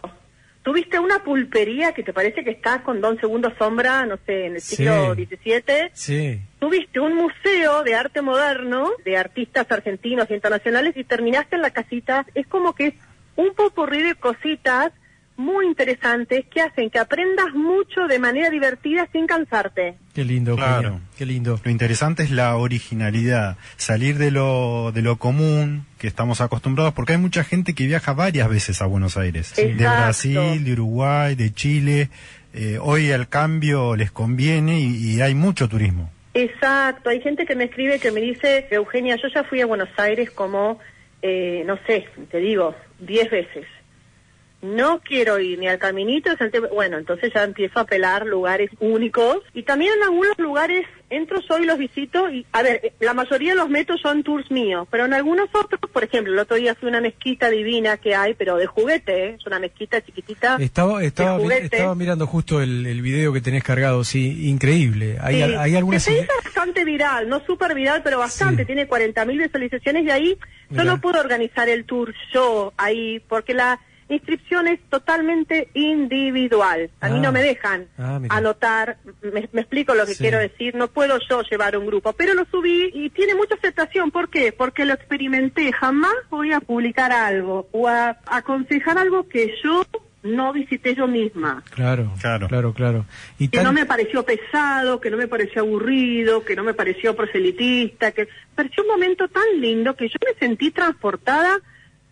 tuviste 0.63 0.99
una 0.99 1.23
pulpería 1.23 1.93
que 1.93 2.03
te 2.03 2.13
parece 2.13 2.43
que 2.43 2.51
estás 2.51 2.81
con 2.81 3.01
Don 3.01 3.19
Segundo 3.19 3.51
Sombra, 3.57 4.05
no 4.05 4.17
sé, 4.25 4.45
en 4.47 4.55
el 4.55 4.61
Sí. 4.61 4.75
siglo 4.77 5.13
XVII. 5.15 5.89
Sí. 5.93 6.39
Tuviste 6.59 6.99
un 6.99 7.15
museo 7.15 7.83
de 7.83 7.95
arte 7.95 8.21
moderno, 8.21 8.91
de 9.05 9.17
artistas 9.17 9.65
argentinos 9.71 10.29
e 10.29 10.35
internacionales, 10.35 10.95
y 10.97 11.03
terminaste 11.03 11.55
en 11.55 11.61
la 11.61 11.69
casita. 11.71 12.25
Es 12.35 12.45
como 12.47 12.73
que 12.75 12.87
es 12.87 12.93
un 13.35 13.53
popurrí 13.55 14.03
de 14.03 14.15
cositas 14.15 14.91
muy 15.39 15.65
interesantes 15.67 16.45
que 16.53 16.61
hacen 16.61 16.89
que 16.89 16.99
aprendas 16.99 17.53
mucho 17.55 18.07
de 18.07 18.19
manera 18.19 18.49
divertida 18.49 19.07
sin 19.13 19.25
cansarte. 19.25 19.95
Qué 20.13 20.25
lindo, 20.25 20.55
Claro. 20.57 20.99
Qué 21.17 21.25
lindo. 21.25 21.59
Lo 21.63 21.71
interesante 21.71 22.23
es 22.23 22.29
la 22.31 22.57
originalidad, 22.57 23.57
salir 23.77 24.17
de 24.17 24.31
lo, 24.31 24.91
de 24.93 25.01
lo 25.01 25.15
común 25.17 25.85
que 25.97 26.07
estamos 26.07 26.41
acostumbrados, 26.41 26.93
porque 26.93 27.13
hay 27.13 27.19
mucha 27.19 27.43
gente 27.45 27.73
que 27.73 27.87
viaja 27.87 28.13
varias 28.13 28.49
veces 28.49 28.81
a 28.81 28.85
Buenos 28.85 29.15
Aires, 29.15 29.55
de 29.55 29.71
Exacto. 29.71 30.03
Brasil, 30.03 30.63
de 30.65 30.73
Uruguay, 30.73 31.35
de 31.35 31.53
Chile. 31.53 32.09
Eh, 32.53 32.77
hoy 32.81 33.09
el 33.09 33.29
cambio 33.29 33.95
les 33.95 34.11
conviene 34.11 34.79
y, 34.81 35.15
y 35.15 35.21
hay 35.21 35.35
mucho 35.35 35.69
turismo. 35.69 36.11
Exacto, 36.33 37.09
hay 37.09 37.21
gente 37.21 37.45
que 37.45 37.55
me 37.55 37.63
escribe 37.65 37.99
que 37.99 38.11
me 38.11 38.21
dice, 38.21 38.67
Eugenia, 38.71 39.15
yo 39.15 39.29
ya 39.29 39.43
fui 39.45 39.61
a 39.61 39.65
Buenos 39.65 39.89
Aires 39.97 40.31
como, 40.31 40.79
eh, 41.21 41.63
no 41.65 41.77
sé, 41.87 42.07
te 42.29 42.39
digo, 42.39 42.75
diez 42.99 43.29
veces. 43.31 43.65
No 44.61 44.99
quiero 44.99 45.39
ir 45.39 45.57
ni 45.57 45.67
al 45.67 45.79
caminito. 45.79 46.31
Bueno, 46.73 46.97
entonces 46.97 47.31
ya 47.33 47.43
empiezo 47.43 47.79
a 47.79 47.83
apelar 47.83 48.25
lugares 48.25 48.69
únicos. 48.79 49.37
Y 49.53 49.63
también 49.63 49.93
en 49.97 50.03
algunos 50.03 50.37
lugares 50.37 50.85
entro 51.09 51.39
yo 51.49 51.57
y 51.59 51.65
los 51.65 51.77
visito. 51.77 52.29
Y, 52.29 52.45
a 52.51 52.61
ver, 52.61 52.81
eh, 52.83 52.93
la 52.99 53.13
mayoría 53.13 53.51
de 53.51 53.55
los 53.55 53.69
métodos 53.69 54.01
son 54.01 54.23
tours 54.23 54.49
míos, 54.51 54.87
pero 54.91 55.05
en 55.05 55.13
algunos 55.13 55.49
otros, 55.53 55.79
por 55.91 56.03
ejemplo, 56.03 56.33
el 56.33 56.39
otro 56.39 56.57
día 56.57 56.75
fui 56.75 56.87
a 56.87 56.91
una 56.91 57.01
mezquita 57.01 57.49
divina 57.49 57.97
que 57.97 58.15
hay, 58.15 58.33
pero 58.33 58.57
de 58.57 58.67
juguete, 58.67 59.25
¿eh? 59.25 59.35
es 59.39 59.45
una 59.47 59.59
mezquita 59.59 60.01
chiquitita. 60.01 60.57
Estaba, 60.59 61.03
estaba, 61.03 61.37
de 61.37 61.43
juguete. 61.43 61.77
estaba 61.77 61.95
mirando 61.95 62.27
justo 62.27 62.61
el, 62.61 62.85
el 62.85 63.01
video 63.01 63.33
que 63.33 63.41
tenés 63.41 63.63
cargado, 63.63 64.03
sí, 64.03 64.49
increíble. 64.49 65.17
Hay, 65.21 65.39
Sí, 65.39 65.43
hay 65.43 65.75
algunas... 65.75 66.03
se 66.03 66.13
hizo 66.13 66.33
bastante 66.43 66.83
viral, 66.83 67.29
no 67.29 67.39
súper 67.45 67.73
viral, 67.73 68.01
pero 68.03 68.19
bastante. 68.19 68.63
Sí. 68.63 68.67
Tiene 68.67 68.89
40.000 68.89 69.37
visualizaciones 69.37 70.05
y 70.05 70.11
ahí 70.11 70.37
Mirá. 70.69 70.83
yo 70.83 70.91
no 70.91 71.01
puedo 71.01 71.19
organizar 71.19 71.69
el 71.69 71.85
tour 71.85 72.13
yo 72.33 72.73
ahí, 72.77 73.21
porque 73.27 73.53
la 73.53 73.79
inscripción 74.09 74.67
es 74.67 74.79
totalmente 74.89 75.69
individual. 75.73 76.89
A 77.01 77.09
mí 77.09 77.15
Ah. 77.19 77.21
no 77.21 77.31
me 77.31 77.41
dejan 77.41 77.87
Ah, 77.97 78.19
anotar, 78.29 78.97
me, 79.21 79.47
me 79.51 79.61
explico 79.61 79.93
lo 79.95 80.05
que 80.05 80.13
Sí. 80.15 80.23
quiero 80.23 80.39
decir, 80.39 80.75
no 80.75 80.87
puedo 80.87 81.17
yo 81.29 81.41
llevar 81.43 81.77
un 81.77 81.85
grupo, 81.85 82.13
pero 82.13 82.33
lo 82.33 82.45
subí 82.45 82.89
y 82.93 83.09
tiene 83.11 83.35
mucha 83.35 83.55
aceptación. 83.55 84.11
¿Por 84.11 84.29
qué? 84.29 84.51
Porque 84.51 84.85
lo 84.85 84.93
experimenté. 84.93 85.71
Jamás 85.71 86.13
voy 86.29 86.51
a 86.53 86.59
publicar 86.59 87.11
algo 87.11 87.67
o 87.71 87.87
a 87.87 88.17
aconsejar 88.25 88.97
algo 88.97 89.27
que 89.27 89.53
yo 89.63 89.85
no 90.21 90.51
visité 90.51 90.95
yo 90.95 91.07
misma 91.07 91.63
Claro, 91.69 92.11
Claro. 92.19 92.47
claro, 92.49 92.73
claro. 92.73 93.05
Y 93.37 93.47
que 93.47 93.59
tan- 93.59 93.65
no 93.67 93.71
me 93.71 93.85
pareció 93.85 94.23
pesado, 94.25 94.99
que 94.99 95.09
no 95.09 95.15
me 95.15 95.29
pareció 95.29 95.61
aburrido, 95.61 96.43
que 96.43 96.57
no 96.57 96.63
me 96.65 96.73
pareció 96.73 97.15
proselitista, 97.15 98.11
que 98.11 98.27
pareció 98.53 98.83
un 98.83 98.89
momento 98.89 99.29
tan 99.29 99.61
lindo 99.61 99.95
que 99.95 100.09
yo 100.09 100.15
me 100.25 100.33
sentí 100.37 100.71
transportada 100.71 101.59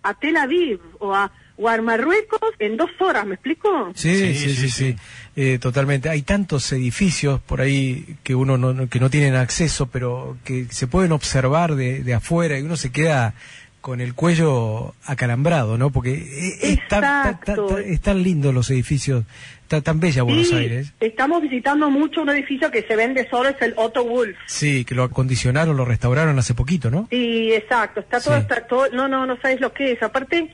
a 0.04 0.14
Tel 0.14 0.38
Aviv 0.38 0.80
o 1.00 1.14
a, 1.14 1.32
o 1.58 1.68
a 1.70 1.82
Marruecos 1.82 2.40
en 2.60 2.78
dos 2.78 2.90
horas, 3.00 3.26
¿me 3.26 3.36
explico? 3.36 3.92
Sí, 3.96 4.16
sí, 4.16 4.36
Sí, 4.36 4.50
sí, 4.50 4.56
sí, 4.56 4.70
sí, 4.70 4.96
Eh, 5.36 5.60
totalmente. 5.60 6.10
Hay 6.10 6.22
tantos 6.24 6.72
edificios 6.72 7.40
por 7.42 7.62
ahí 7.62 8.18
que 8.24 8.34
uno 8.36 8.58
no, 8.58 8.74
no- 8.74 8.90
que 8.90 9.00
no 9.00 9.10
tienen 9.10 9.36
acceso, 9.36 9.88
pero 9.88 10.38
que 10.44 10.66
se 10.72 10.88
pueden 10.88 11.12
observar 11.12 11.76
de, 11.76 12.04
de 12.04 12.14
afuera 12.16 12.58
y 12.58 12.64
uno 12.64 12.76
se 12.76 12.92
queda 12.92 13.34
con 13.82 14.02
el 14.02 14.14
cuello 14.16 14.94
acalambrado, 15.06 15.78
¿no? 15.78 15.92
Porque 15.92 16.14
es, 16.14 16.64
es 16.64 16.88
tan, 16.88 17.02
tan- 17.02 17.24
tan- 17.24 17.30
Exacto. 17.34 17.66
tan- 17.68 17.84
es 17.84 18.02
tan 18.02 18.22
lindo 18.24 18.52
los 18.52 18.70
edificios, 18.70 19.24
está 19.62 19.82
tan 19.82 20.00
bella 20.00 20.24
Buenos 20.24 20.50
Sí, 20.50 20.56
Aires. 20.56 20.94
estamos 21.00 21.42
visitando 21.42 21.90
mucho 21.90 22.22
un 22.22 22.30
edificio 22.30 22.70
que 22.72 22.84
se 22.84 22.96
vende 22.96 23.28
solo, 23.30 23.50
es 23.50 23.62
el 23.62 23.74
Otto 23.78 24.04
Wolf. 24.04 24.36
Sí, 24.48 24.84
que 24.84 24.96
lo 24.96 25.04
acondicionaron, 25.04 25.78
lo 25.78 25.86
restauraron 25.86 26.38
hace 26.40 26.54
poquito, 26.54 26.90
¿no? 26.92 27.08
Sí, 27.10 27.54
exacto, 27.54 28.02
está 28.02 28.20
todo, 28.20 28.36
Sí. 28.36 28.42
está 28.42 28.68
todo, 28.68 28.90
no, 28.92 29.08
no, 29.08 29.26
no 29.26 29.38
sabes 29.42 29.62
lo 29.62 29.72
que 29.74 29.92
es. 29.94 30.04
Aparte, 30.04 30.52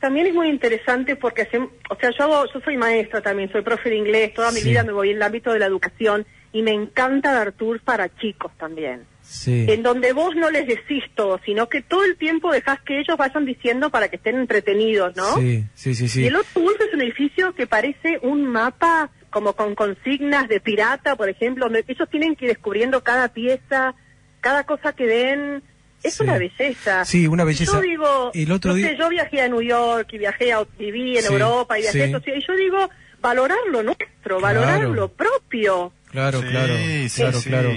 también 0.00 0.26
es 0.26 0.34
muy 0.34 0.48
interesante 0.48 1.14
porque, 1.16 1.48
hacem- 1.48 1.68
o 1.90 1.96
sea, 1.96 2.10
yo, 2.18 2.24
hago- 2.24 2.46
yo 2.52 2.60
soy 2.60 2.76
maestra 2.76 3.20
también, 3.20 3.50
soy 3.52 3.62
profe 3.62 3.90
de 3.90 3.96
inglés, 3.96 4.34
toda 4.34 4.50
mi 4.50 4.60
Sí. 4.60 4.70
vida 4.70 4.82
me 4.82 4.92
voy 4.92 5.10
en 5.10 5.16
el 5.16 5.22
ámbito 5.22 5.52
de 5.52 5.58
la 5.58 5.66
educación 5.66 6.26
y 6.52 6.62
me 6.62 6.72
encanta 6.72 7.32
dar 7.32 7.52
tours 7.52 7.80
para 7.82 8.08
chicos 8.16 8.50
también. 8.58 9.04
Sí. 9.22 9.66
En 9.68 9.82
donde 9.84 10.12
vos 10.12 10.34
no 10.34 10.50
les 10.50 10.66
decís 10.66 11.04
todo, 11.14 11.38
sino 11.44 11.68
que 11.68 11.82
todo 11.82 12.02
el 12.04 12.16
tiempo 12.16 12.50
dejás 12.52 12.80
que 12.82 12.98
ellos 12.98 13.16
vayan 13.16 13.44
diciendo 13.44 13.90
para 13.90 14.08
que 14.08 14.16
estén 14.16 14.36
entretenidos, 14.40 15.14
¿no? 15.16 15.36
Sí, 15.36 15.64
sí, 15.74 15.94
sí, 15.94 16.08
sí. 16.08 16.22
Y 16.22 16.26
el 16.26 16.36
otro 16.36 16.62
es 16.80 16.92
un 16.94 17.00
edificio 17.02 17.54
que 17.54 17.66
parece 17.68 18.18
un 18.22 18.44
mapa 18.46 19.10
como 19.30 19.52
con 19.52 19.76
consignas 19.76 20.48
de 20.48 20.58
pirata, 20.58 21.14
por 21.14 21.28
ejemplo, 21.28 21.68
ellos 21.86 22.08
tienen 22.10 22.34
que 22.34 22.46
ir 22.46 22.50
descubriendo 22.50 23.04
cada 23.04 23.28
pieza, 23.28 23.94
cada 24.40 24.64
cosa 24.64 24.92
que 24.94 25.06
ven. 25.06 25.62
Es 26.02 26.14
Sí. 26.14 26.22
una 26.22 26.38
belleza. 26.38 27.04
Sí, 27.04 27.26
una 27.26 27.44
belleza. 27.44 27.72
Yo 27.74 27.80
digo, 27.80 28.30
El 28.34 28.52
otro 28.52 28.70
no 28.70 28.76
día- 28.76 28.88
sé, 28.88 28.96
yo 28.98 29.08
viajé 29.08 29.42
a 29.42 29.48
New 29.48 29.62
York 29.62 30.08
y 30.12 30.18
viajé 30.18 30.52
a 30.52 30.64
viví 30.78 31.16
en 31.18 31.22
Sí, 31.24 31.32
Europa 31.32 31.78
y 31.78 31.82
viajé 31.82 31.98
sí. 31.98 32.02
a 32.02 32.04
estos- 32.06 32.22
y 32.28 32.46
yo 32.46 32.56
digo, 32.56 32.90
valorar 33.20 33.58
lo 33.70 33.82
nuestro, 33.82 34.40
valorar 34.40 34.78
Claro. 34.78 34.94
lo 34.94 35.08
propio. 35.08 35.92
Claro, 36.10 36.40
Sí, 36.40 36.46
claro, 36.48 36.74
sí, 36.76 37.08
claro, 37.20 37.38
sí. 37.40 37.48
claro. 37.50 37.70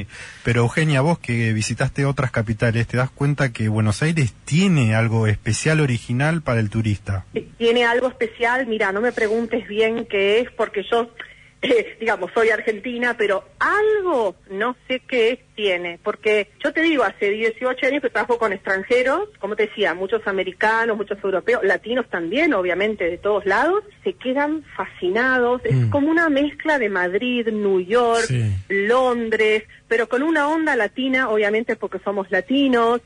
Pero 0.43 0.61
Eugenia, 0.61 1.01
vos 1.01 1.19
que 1.19 1.53
visitaste 1.53 2.03
otras 2.05 2.31
capitales, 2.31 2.87
¿te 2.87 2.97
das 2.97 3.11
cuenta 3.11 3.51
que 3.53 3.67
Buenos 3.69 4.01
Aires 4.01 4.33
tiene 4.45 4.95
algo 4.95 5.27
especial, 5.27 5.79
original 5.81 6.41
para 6.41 6.59
el 6.59 6.71
turista? 6.71 7.25
tiene 7.59 7.85
algo 7.85 8.07
especial, 8.07 8.65
mira, 8.65 8.91
no 8.91 9.01
me 9.01 9.11
preguntes 9.11 9.67
bien 9.67 10.07
qué 10.09 10.39
es, 10.39 10.49
porque 10.51 10.83
yo, 10.89 11.11
eh, 11.63 11.97
digamos, 11.99 12.31
soy 12.33 12.49
argentina, 12.49 13.15
pero 13.17 13.43
algo, 13.59 14.35
no 14.49 14.75
sé 14.87 14.99
qué 15.07 15.31
es, 15.31 15.39
tiene, 15.55 15.99
porque 16.03 16.49
yo 16.63 16.73
te 16.73 16.81
digo, 16.81 17.03
hace 17.03 17.29
18 17.29 17.85
años 17.87 18.01
que 18.01 18.09
trabajo 18.09 18.37
con 18.39 18.53
extranjeros, 18.53 19.29
como 19.39 19.55
te 19.55 19.67
decía, 19.67 19.93
muchos 19.93 20.25
americanos, 20.27 20.97
muchos 20.97 21.23
europeos, 21.23 21.63
latinos 21.63 22.09
también, 22.09 22.53
obviamente, 22.53 23.03
de 23.09 23.17
todos 23.19 23.45
lados, 23.45 23.83
se 24.03 24.13
quedan 24.13 24.63
fascinados, 24.75 25.61
Mm. 25.63 25.67
es 25.67 25.85
como 25.91 26.09
una 26.09 26.29
mezcla 26.29 26.79
de 26.79 26.89
Madrid, 26.89 27.47
New 27.49 27.81
York, 27.81 28.25
Sí. 28.27 28.43
Londres, 28.69 29.63
pero 29.87 30.09
con 30.09 30.23
una 30.23 30.47
onda 30.49 30.75
latina, 30.75 31.29
obviamente 31.29 31.75
porque 31.75 31.99
somos 31.99 32.29
latinos, 32.31 33.01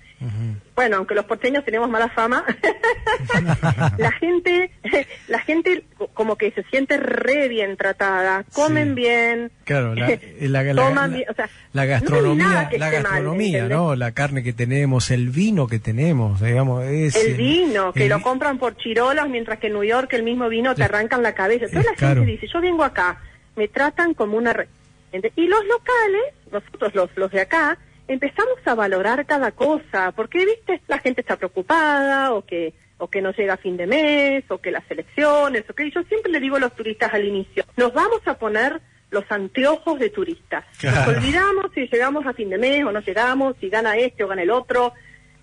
Bueno, 0.76 0.98
aunque 0.98 1.14
los 1.16 1.26
porteños 1.26 1.64
tenemos 1.64 1.90
mala 1.90 2.10
fama, 2.10 2.44
la 3.98 4.12
gente, 4.14 4.72
la 5.28 5.40
gente 5.40 5.84
como 6.14 6.36
que 6.38 6.52
se 6.52 6.64
siente 6.64 6.98
re 6.98 7.48
bien 7.48 7.78
tratada, 7.78 8.44
comen 8.54 8.90
Sí. 8.90 8.94
bien, 8.96 9.52
Claro, 9.64 9.94
la, 9.96 10.08
la, 10.42 10.64
la- 10.64 10.76
toman 10.88 11.14
bien, 11.14 11.26
o 11.30 11.34
sea, 11.34 11.50
la 11.74 11.86
gastronomía, 11.86 12.70
la 12.72 12.80
mal, 12.80 12.92
gastronomía. 12.92 13.68
¿no? 13.68 13.96
La 13.96 14.12
carne 14.12 14.44
que 14.44 14.54
tenemos, 14.54 15.12
el 15.12 15.30
vino 15.30 15.68
que 15.68 15.80
tenemos, 15.80 16.42
digamos, 16.42 16.84
es 16.86 17.16
El 17.16 17.36
vino, 17.36 17.92
que 17.94 18.04
el 18.04 18.10
lo 18.10 18.22
compran 18.22 18.58
por 18.58 18.76
chirolas, 18.78 19.30
mientras 19.30 19.60
que 19.60 19.68
en 19.68 19.74
New 19.74 19.84
York 19.84 20.12
el 20.14 20.24
mismo 20.24 20.50
vino 20.50 20.74
te 20.76 20.84
arrancan 20.84 21.22
la 21.24 21.34
cabeza. 21.34 21.66
Entonces 21.66 21.92
la 21.92 21.98
caro. 21.98 22.22
gente 22.22 22.32
dice, 22.32 22.48
yo 22.52 22.62
vengo 22.62 22.84
acá, 22.84 23.20
me 23.56 23.68
tratan 23.68 24.14
como 24.14 24.38
una... 24.38 24.54
re-". 24.54 24.68
Y 25.36 25.48
los 25.48 25.66
locales, 25.66 26.22
nosotros 26.52 26.94
los, 26.96 27.10
los 27.16 27.32
de 27.32 27.42
acá, 27.42 27.78
empezamos 28.08 28.60
a 28.66 28.76
valorar 28.76 29.26
cada 29.26 29.52
cosa, 29.52 30.12
porque, 30.16 30.46
viste, 30.46 30.82
la 30.88 31.00
gente 31.00 31.22
está 31.22 31.36
preocupada, 31.36 32.34
o 32.34 32.46
que 32.46 32.74
o 33.00 33.10
que 33.10 33.22
no 33.22 33.32
llega 33.32 33.54
a 33.54 33.58
fin 33.58 33.78
de 33.78 33.86
mes, 33.86 34.44
o 34.50 34.58
que 34.58 34.72
las 34.72 34.90
elecciones, 34.90 35.70
o 35.70 35.74
que 35.74 35.92
yo 35.92 36.02
siempre 36.04 36.32
le 36.32 36.40
digo 36.40 36.56
a 36.56 36.60
los 36.60 36.76
turistas 36.76 37.14
al 37.14 37.26
inicio, 37.26 37.64
nos 37.76 37.94
vamos 37.94 38.22
a 38.26 38.38
poner 38.40 38.82
los 39.10 39.24
anteojos 39.30 40.00
de 40.00 40.10
turistas. 40.10 40.66
Claro. 40.80 41.12
Nos 41.12 41.18
olvidamos 41.18 41.68
si 41.74 41.88
llegamos 41.88 42.26
a 42.26 42.34
fin 42.34 42.50
de 42.50 42.58
mes 42.58 42.84
o 42.84 42.92
no 42.92 43.00
llegamos, 43.02 43.56
si 43.60 43.70
gana 43.70 43.96
este 43.98 44.24
o 44.24 44.28
gana 44.28 44.42
el 44.42 44.50
otro, 44.50 44.94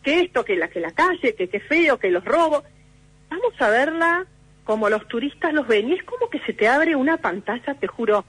que 0.03 0.21
esto, 0.21 0.45
que 0.45 0.57
la, 0.57 0.69
que 0.69 0.81
la 0.81 0.91
calle, 0.91 1.35
que 1.35 1.49
qué 1.49 1.61
feo, 1.61 1.99
que 1.99 2.11
los 2.11 2.25
robos. 2.25 2.65
Vamos 3.31 3.55
a 3.59 3.71
verla 3.71 4.27
como 4.65 4.89
los 4.89 5.07
turistas 5.09 5.53
los 5.53 5.67
ven. 5.67 5.89
Y 5.89 5.95
es 5.95 6.03
como 6.03 6.29
que 6.29 6.41
se 6.41 6.53
te 6.53 6.69
abre 6.69 6.97
una 6.97 7.17
pantalla, 7.17 7.75
te 7.75 7.87
juro, 7.87 8.25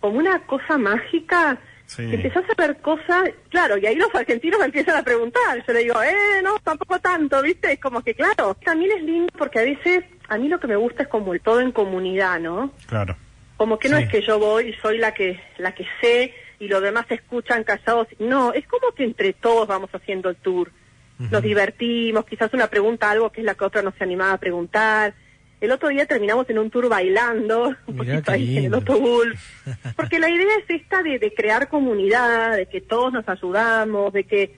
como 0.00 0.18
una 0.18 0.46
cosa 0.46 0.78
mágica. 0.78 1.58
Sí. 1.90 2.02
Empezás 2.04 2.44
a 2.48 2.54
ver 2.56 2.76
cosas, 2.80 3.30
claro, 3.48 3.76
y 3.76 3.84
ahí 3.84 3.96
los 3.96 4.14
argentinos 4.14 4.60
me 4.60 4.66
empiezan 4.66 4.96
a 4.96 5.02
preguntar. 5.02 5.64
Yo 5.66 5.72
le 5.72 5.80
digo, 5.80 6.00
eh, 6.00 6.40
no, 6.40 6.56
tampoco 6.60 7.00
tanto, 7.00 7.42
¿viste? 7.42 7.72
Es 7.72 7.80
como 7.80 8.00
que, 8.00 8.14
claro, 8.14 8.54
también 8.64 8.92
es 8.96 9.02
lindo 9.02 9.32
porque 9.36 9.58
a 9.58 9.62
veces, 9.64 10.04
a 10.28 10.38
mí 10.38 10.46
lo 10.48 10.60
que 10.60 10.68
me 10.68 10.76
gusta 10.76 11.02
es 11.02 11.08
como 11.08 11.34
el 11.34 11.40
todo 11.40 11.60
en 11.60 11.72
comunidad, 11.72 12.38
¿no? 12.38 12.70
Claro. 12.86 13.16
Como 13.56 13.76
que 13.80 13.88
no 13.88 13.96
Sí. 13.96 14.04
es 14.04 14.08
que 14.08 14.22
yo 14.22 14.38
voy 14.38 14.68
y 14.68 14.72
soy 14.74 14.98
la 14.98 15.12
que 15.12 15.40
la 15.58 15.72
que 15.74 15.84
sé 16.00 16.32
y 16.60 16.68
los 16.68 16.80
demás 16.80 17.06
se 17.08 17.14
escuchan 17.14 17.64
callados. 17.64 18.06
No, 18.20 18.52
es 18.52 18.68
como 18.68 18.92
que 18.94 19.02
entre 19.02 19.32
todos 19.32 19.66
vamos 19.66 19.90
haciendo 19.92 20.28
el 20.30 20.36
tour. 20.36 20.70
Nos 21.18 21.42
divertimos, 21.42 22.24
quizás 22.24 22.54
una 22.54 22.68
pregunta 22.68 23.10
algo 23.10 23.30
que 23.30 23.40
es 23.40 23.44
la 23.44 23.56
que 23.56 23.64
otra 23.64 23.82
no 23.82 23.92
se 23.98 24.04
animaba 24.04 24.34
a 24.34 24.38
preguntar. 24.38 25.12
El 25.60 25.72
otro 25.72 25.90
día 25.90 26.06
terminamos 26.06 26.48
en 26.48 26.58
un 26.58 26.70
tour 26.70 26.88
bailando, 26.88 27.74
un 27.86 27.96
poquito 27.96 28.32
ahí 28.32 28.42
en 28.42 28.48
el 28.48 28.62
lindo. 28.62 28.76
autobús. 28.78 29.26
Porque 29.96 30.18
la 30.18 30.30
idea 30.30 30.56
es 30.56 30.64
esta 30.68 31.02
de, 31.02 31.18
de 31.18 31.34
crear 31.34 31.68
comunidad, 31.68 32.56
de 32.56 32.66
que 32.66 32.80
todos 32.80 33.12
nos 33.12 33.28
ayudamos, 33.28 34.12
de 34.12 34.24
que 34.24 34.56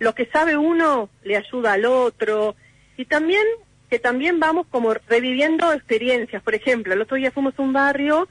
lo 0.00 0.14
que 0.14 0.26
sabe 0.26 0.56
uno 0.56 1.08
le 1.22 1.36
ayuda 1.36 1.74
al 1.74 1.84
otro. 1.84 2.56
Y 2.96 3.04
también 3.04 3.44
que 3.90 3.98
también 3.98 4.38
vamos 4.38 4.66
como 4.70 4.94
reviviendo 4.94 5.72
experiencias. 5.72 6.42
Por 6.42 6.54
ejemplo, 6.54 6.94
el 6.94 7.02
otro 7.02 7.16
día 7.16 7.32
fuimos 7.32 7.58
a 7.58 7.62
un 7.62 7.72
barrio 7.72 8.28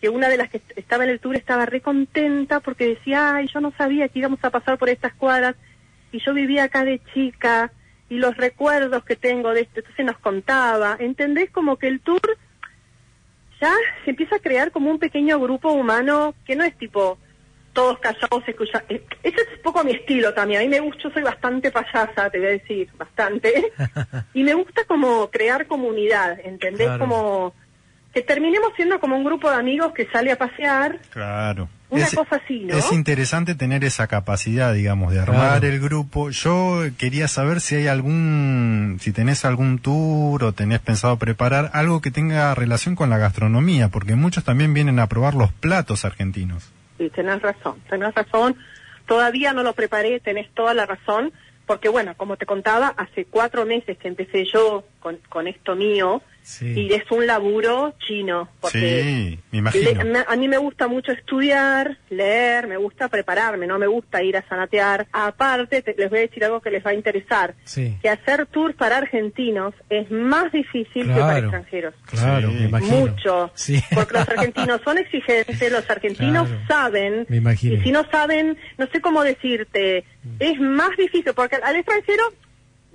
que 0.00 0.10
una 0.10 0.28
de 0.28 0.36
las 0.36 0.50
que 0.50 0.60
estaba 0.76 1.04
en 1.04 1.10
el 1.10 1.18
tour 1.18 1.34
estaba 1.34 1.66
re 1.66 1.80
contenta 1.80 2.60
porque 2.60 2.88
decía, 2.88 3.34
ay, 3.34 3.48
yo 3.52 3.60
no 3.60 3.72
sabía 3.76 4.08
que 4.08 4.18
íbamos 4.18 4.38
a 4.44 4.50
pasar 4.50 4.78
por 4.78 4.90
estas 4.90 5.14
cuadras 5.14 5.56
y 6.12 6.20
yo 6.20 6.34
vivía 6.34 6.64
acá 6.64 6.84
de 6.84 7.00
chica 7.14 7.72
y 8.08 8.16
los 8.16 8.36
recuerdos 8.36 9.04
que 9.04 9.16
tengo 9.16 9.52
de 9.52 9.62
esto, 9.62 9.80
entonces 9.80 10.06
nos 10.06 10.18
contaba, 10.18 10.96
¿entendés? 10.98 11.50
Como 11.50 11.76
que 11.76 11.88
el 11.88 12.00
tour 12.00 12.38
ya 13.60 13.74
se 14.04 14.10
empieza 14.10 14.36
a 14.36 14.40
crear 14.40 14.70
como 14.70 14.90
un 14.90 14.98
pequeño 14.98 15.38
grupo 15.38 15.72
humano 15.72 16.34
que 16.46 16.56
no 16.56 16.64
es 16.64 16.76
tipo 16.76 17.18
todos 17.72 17.98
callados 17.98 18.42
escuchando. 18.46 18.86
Ese 18.88 19.40
es 19.40 19.56
un 19.56 19.62
poco 19.62 19.84
mi 19.84 19.92
estilo 19.92 20.34
también. 20.34 20.60
A 20.60 20.64
mí 20.64 20.68
me 20.68 20.80
gusta, 20.80 21.04
yo 21.04 21.10
soy 21.10 21.22
bastante 21.22 21.70
payasa, 21.70 22.30
te 22.30 22.38
voy 22.38 22.48
a 22.48 22.50
decir, 22.50 22.88
bastante. 22.96 23.72
y 24.34 24.42
me 24.42 24.54
gusta 24.54 24.84
como 24.84 25.30
crear 25.30 25.66
comunidad, 25.66 26.40
¿entendés? 26.44 26.86
Claro. 26.86 26.98
Como 26.98 27.54
que 28.12 28.22
terminemos 28.22 28.72
siendo 28.74 28.98
como 28.98 29.16
un 29.16 29.24
grupo 29.24 29.50
de 29.50 29.56
amigos 29.56 29.92
que 29.92 30.06
sale 30.06 30.32
a 30.32 30.38
pasear. 30.38 30.98
Claro. 31.10 31.68
Una 31.90 32.04
es, 32.04 32.14
cosa 32.14 32.36
así, 32.36 32.60
¿no? 32.60 32.74
Es 32.76 32.92
interesante 32.92 33.54
tener 33.54 33.82
esa 33.82 34.06
capacidad, 34.08 34.74
digamos, 34.74 35.12
de 35.12 35.20
armar 35.20 35.60
Claro. 35.60 35.66
el 35.68 35.80
grupo. 35.80 36.28
Yo 36.30 36.82
quería 36.98 37.28
saber 37.28 37.60
si 37.62 37.76
hay 37.76 37.86
algún, 37.86 38.98
si 39.00 39.12
tenés 39.12 39.44
algún 39.46 39.78
tour 39.78 40.44
o 40.44 40.52
tenés 40.52 40.80
pensado 40.80 41.16
preparar 41.16 41.70
algo 41.72 42.00
que 42.02 42.10
tenga 42.10 42.54
relación 42.54 42.94
con 42.94 43.08
la 43.08 43.16
gastronomía, 43.18 43.88
porque 43.88 44.16
muchos 44.16 44.44
también 44.44 44.74
vienen 44.74 44.98
a 44.98 45.06
probar 45.06 45.34
los 45.34 45.50
platos 45.52 46.04
argentinos. 46.04 46.70
Sí, 46.98 47.10
tenés 47.14 47.40
razón, 47.40 47.76
tenés 47.88 48.14
razón. 48.14 48.56
Todavía 49.06 49.54
no 49.54 49.62
lo 49.62 49.72
preparé, 49.72 50.20
tenés 50.20 50.52
toda 50.52 50.74
la 50.74 50.84
razón, 50.84 51.32
porque 51.66 51.88
bueno, 51.88 52.14
como 52.16 52.36
te 52.36 52.44
contaba, 52.44 52.88
hace 52.98 53.24
cuatro 53.24 53.64
meses 53.64 53.96
que 53.96 54.08
empecé 54.08 54.44
yo 54.52 54.84
con, 55.00 55.16
con 55.30 55.48
esto 55.48 55.74
mío 55.74 56.20
Sí. 56.48 56.72
y 56.88 56.94
es 56.94 57.02
un 57.10 57.26
laburo 57.26 57.94
chino, 57.98 58.48
porque 58.58 58.78
Sí, 59.02 59.38
me 59.52 59.58
imagino. 59.58 59.90
le- 60.02 60.04
me- 60.04 60.24
a 60.26 60.34
mí 60.34 60.48
me 60.48 60.56
gusta 60.56 60.88
mucho 60.88 61.12
estudiar, 61.12 61.98
leer, 62.08 62.66
me 62.66 62.78
gusta 62.78 63.08
prepararme, 63.08 63.66
no 63.66 63.78
me 63.78 63.86
gusta 63.86 64.22
ir 64.22 64.34
a 64.34 64.48
sanatear. 64.48 65.06
Aparte, 65.12 65.82
te- 65.82 65.94
les 65.98 66.08
voy 66.08 66.20
a 66.20 66.22
decir 66.22 66.42
algo 66.46 66.62
que 66.62 66.70
les 66.70 66.84
va 66.84 66.92
a 66.92 66.94
interesar, 66.94 67.54
Sí. 67.64 67.98
que 68.00 68.08
hacer 68.08 68.46
tours 68.46 68.74
para 68.76 68.96
argentinos 68.96 69.74
es 69.90 70.10
más 70.10 70.50
difícil 70.50 71.06
que 71.12 71.20
para 71.20 71.38
extranjeros. 71.40 71.94
Claro, 72.06 72.48
Sí. 72.48 72.54
me 72.56 72.64
imagino. 72.64 72.96
Mucho. 72.96 73.50
Sí. 73.54 73.82
Porque 73.94 74.14
los 74.14 74.28
argentinos 74.28 74.80
son 74.82 74.96
exigentes, 74.96 75.70
los 75.70 75.90
argentinos 75.90 76.48
Claro. 76.48 76.64
saben. 76.66 77.26
Me 77.28 77.36
imagino. 77.36 77.74
Y 77.74 77.80
si 77.82 77.92
no 77.92 78.06
saben, 78.10 78.56
no 78.78 78.86
sé 78.86 79.02
cómo 79.02 79.22
decirte, 79.22 80.04
es 80.38 80.58
más 80.60 80.96
difícil, 80.96 81.34
porque 81.34 81.56
al 81.56 81.76
extranjero, 81.76 82.22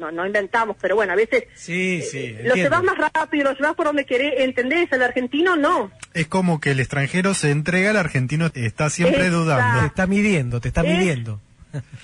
no, 0.03 0.11
no 0.11 0.25
inventamos, 0.27 0.75
pero 0.81 0.95
bueno, 0.95 1.13
a 1.13 1.15
veces 1.15 1.45
Sí, 1.55 2.01
sí. 2.01 2.29
lo 2.31 2.37
entiendo. 2.39 2.55
llevas 2.55 2.83
más 2.83 2.97
rápido, 3.13 3.45
lo 3.45 3.53
llevas 3.57 3.75
por 3.75 3.85
donde 3.87 4.05
querés, 4.05 4.33
¿entendés? 4.37 4.91
El 4.91 5.01
argentino 5.03 5.55
no. 5.55 5.91
Es 6.13 6.27
como 6.27 6.59
que 6.59 6.71
el 6.71 6.79
extranjero 6.79 7.33
se 7.33 7.51
entrega, 7.51 7.91
el 7.91 7.97
argentino 7.97 8.47
está 8.53 8.89
siempre 8.89 9.25
Exacto. 9.27 9.37
Te 9.39 9.43
dudando. 9.43 9.85
está 9.85 10.07
midiendo, 10.07 10.59
te 10.61 10.67
está 10.67 10.81
Es- 10.81 10.87
midiendo. 10.97 11.39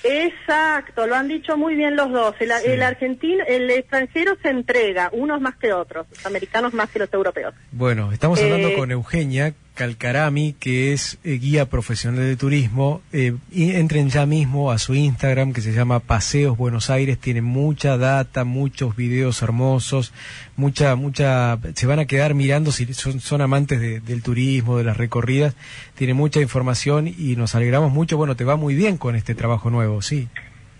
Exacto, 0.04 1.06
lo 1.06 1.16
han 1.16 1.28
dicho 1.28 1.56
muy 1.58 1.76
bien 1.76 1.96
los 1.96 2.12
dos. 2.12 2.34
El, 2.40 2.50
Sí. 2.50 2.68
el 2.72 2.82
argentino, 2.82 3.44
el 3.48 3.70
extranjero 3.70 4.36
se 4.42 4.50
entrega, 4.50 5.10
unos 5.12 5.40
más 5.42 5.56
que 5.58 5.72
otros, 5.74 6.08
los 6.10 6.26
americanos 6.26 6.74
más 6.74 6.90
que 6.90 6.98
los 7.00 7.14
europeos. 7.14 7.54
Bueno, 7.72 8.12
estamos 8.12 8.42
hablando 8.42 8.70
Eh, 8.70 8.76
con 8.76 8.92
Eugenia 8.92 9.54
Calcarami, 9.80 10.56
que 10.60 10.92
es 10.92 11.20
eh, 11.24 11.40
guía 11.42 11.70
profesional 11.70 12.20
de 12.20 12.36
turismo. 12.36 13.02
Eh, 13.14 13.34
y 13.50 13.72
entren 13.72 14.10
ya 14.10 14.26
mismo 14.26 14.72
a 14.72 14.78
su 14.78 14.94
Instagram, 14.94 15.54
que 15.54 15.62
se 15.62 15.72
llama 15.72 16.02
Paseos 16.02 16.58
Buenos 16.58 16.90
Aires. 16.90 17.18
Tiene 17.18 17.42
mucha 17.42 17.96
data, 17.98 18.44
muchos 18.44 18.98
videos 18.98 19.42
hermosos, 19.42 20.12
mucha, 20.58 20.98
mucha. 20.98 21.58
Se 21.76 21.88
van 21.88 22.00
a 22.00 22.06
quedar 22.06 22.34
mirando 22.34 22.74
si 22.74 22.94
son, 22.94 23.22
son 23.22 23.40
amantes 23.40 23.80
de- 23.80 24.02
del 24.02 24.22
turismo, 24.22 24.78
de 24.78 24.84
las 24.84 24.98
recorridas. 24.98 25.56
Tiene 25.96 26.14
mucha 26.14 26.42
información 26.42 27.08
y 27.08 27.38
nos 27.38 27.56
alegramos 27.56 27.94
mucho. 27.94 28.18
Bueno, 28.18 28.36
te 28.36 28.44
va 28.44 28.58
muy 28.58 28.76
bien 28.76 28.98
con 28.98 29.16
este 29.16 29.34
trabajo 29.34 29.70
nuevo, 29.70 30.02
sí. 30.02 30.28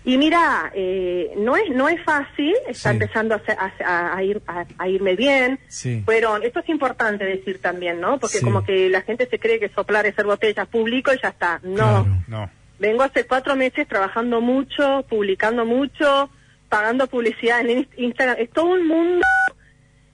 Y 0.02 0.16
mira, 0.16 0.72
eh, 0.74 1.32
no 1.36 1.56
es 1.56 1.68
no 1.70 1.88
es 1.88 2.02
fácil, 2.02 2.54
está 2.66 2.90
Sí. 2.90 2.96
empezando 2.96 3.34
a, 3.34 3.38
se- 3.44 3.52
a- 3.52 4.14
a- 4.16 4.22
ir, 4.24 4.40
a, 4.46 4.64
a 4.78 4.88
irme 4.88 5.14
bien. 5.14 5.58
Sí. 5.68 6.02
Fueron, 6.06 6.42
esto 6.42 6.60
es 6.60 6.68
importante 6.70 7.24
decir 7.24 7.60
también, 7.60 8.00
¿no? 8.00 8.18
Porque 8.18 8.38
Sí. 8.38 8.44
como 8.44 8.64
que 8.64 8.88
la 8.88 9.02
gente 9.02 9.28
se 9.28 9.38
cree 9.38 9.60
que 9.60 9.68
soplar 9.68 10.06
es 10.06 10.14
ser 10.14 10.24
botellas 10.24 10.66
público 10.68 11.12
y 11.12 11.18
ya 11.22 11.28
está. 11.28 11.60
No, 11.62 11.74
Claro. 11.74 12.06
No. 12.28 12.50
vengo 12.78 13.02
hace 13.02 13.26
cuatro 13.26 13.56
meses 13.56 13.86
trabajando 13.86 14.40
mucho, 14.40 15.04
publicando 15.08 15.66
mucho, 15.66 16.30
pagando 16.70 17.06
publicidad 17.06 17.60
en 17.60 17.80
Inst- 17.84 17.94
Instagram. 17.98 18.36
Es 18.38 18.50
todo 18.50 18.66
un 18.70 18.86
mundo 18.88 19.26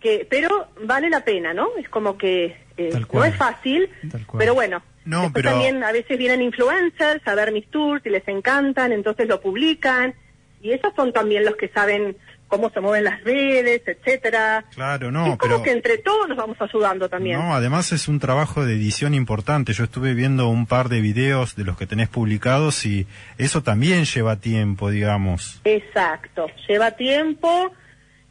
que, 0.00 0.26
pero 0.28 0.68
vale 0.82 1.08
la 1.10 1.24
pena, 1.24 1.54
¿no? 1.54 1.68
Es 1.78 1.88
como 1.88 2.18
que 2.18 2.56
eh, 2.76 2.90
no 3.12 3.24
es 3.24 3.36
fácil, 3.36 3.88
pero 4.36 4.54
bueno. 4.54 4.82
No, 5.06 5.22
Después 5.22 5.42
pero- 5.44 5.50
también 5.52 5.82
a 5.82 5.92
veces 5.92 6.18
vienen 6.18 6.42
influencers 6.42 7.26
a 7.26 7.34
ver 7.34 7.52
mis 7.52 7.66
tours 7.70 8.04
y 8.04 8.10
les 8.10 8.26
encantan, 8.28 8.92
entonces 8.92 9.26
lo 9.28 9.40
publican. 9.40 10.14
Y 10.60 10.72
esos 10.72 10.92
son 10.94 11.12
también 11.12 11.44
los 11.44 11.56
que 11.56 11.68
saben 11.68 12.16
cómo 12.48 12.70
se 12.70 12.80
mueven 12.80 13.04
las 13.04 13.22
redes, 13.24 13.82
etcétera. 13.86 14.64
Claro, 14.74 15.08
es 15.08 15.12
no, 15.12 15.24
como 15.24 15.36
pero... 15.38 15.62
que 15.62 15.70
entre 15.72 15.98
todos 15.98 16.28
nos 16.28 16.36
vamos 16.36 16.56
ayudando 16.60 17.08
también. 17.08 17.38
No, 17.40 17.54
además 17.54 17.90
es 17.92 18.06
un 18.08 18.20
trabajo 18.20 18.64
de 18.64 18.74
edición 18.74 19.14
importante. 19.14 19.72
Yo 19.72 19.84
estuve 19.84 20.14
viendo 20.14 20.48
un 20.48 20.66
par 20.66 20.88
de 20.88 21.00
videos 21.00 21.56
de 21.56 21.64
los 21.64 21.76
que 21.76 21.86
tenés 21.86 22.08
publicados 22.08 22.84
y 22.86 23.06
eso 23.38 23.62
también 23.62 24.04
lleva 24.04 24.36
tiempo, 24.36 24.90
digamos. 24.90 25.60
Exacto, 25.64 26.46
lleva 26.68 26.92
tiempo. 26.92 27.72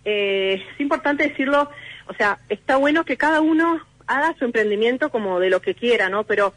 eh, 0.05 0.61
es 0.73 0.79
importante 0.79 1.27
decirlo, 1.29 1.69
o 2.07 2.13
sea, 2.13 2.37
está 2.49 2.75
bueno 2.77 3.03
que 3.05 3.17
cada 3.17 3.41
uno 3.41 3.81
haga 4.07 4.35
su 4.37 4.45
emprendimiento 4.45 5.09
como 5.09 5.39
de 5.39 5.49
lo 5.49 5.61
que 5.61 5.73
quiera, 5.75 6.09
¿no? 6.09 6.23
Pero 6.25 6.53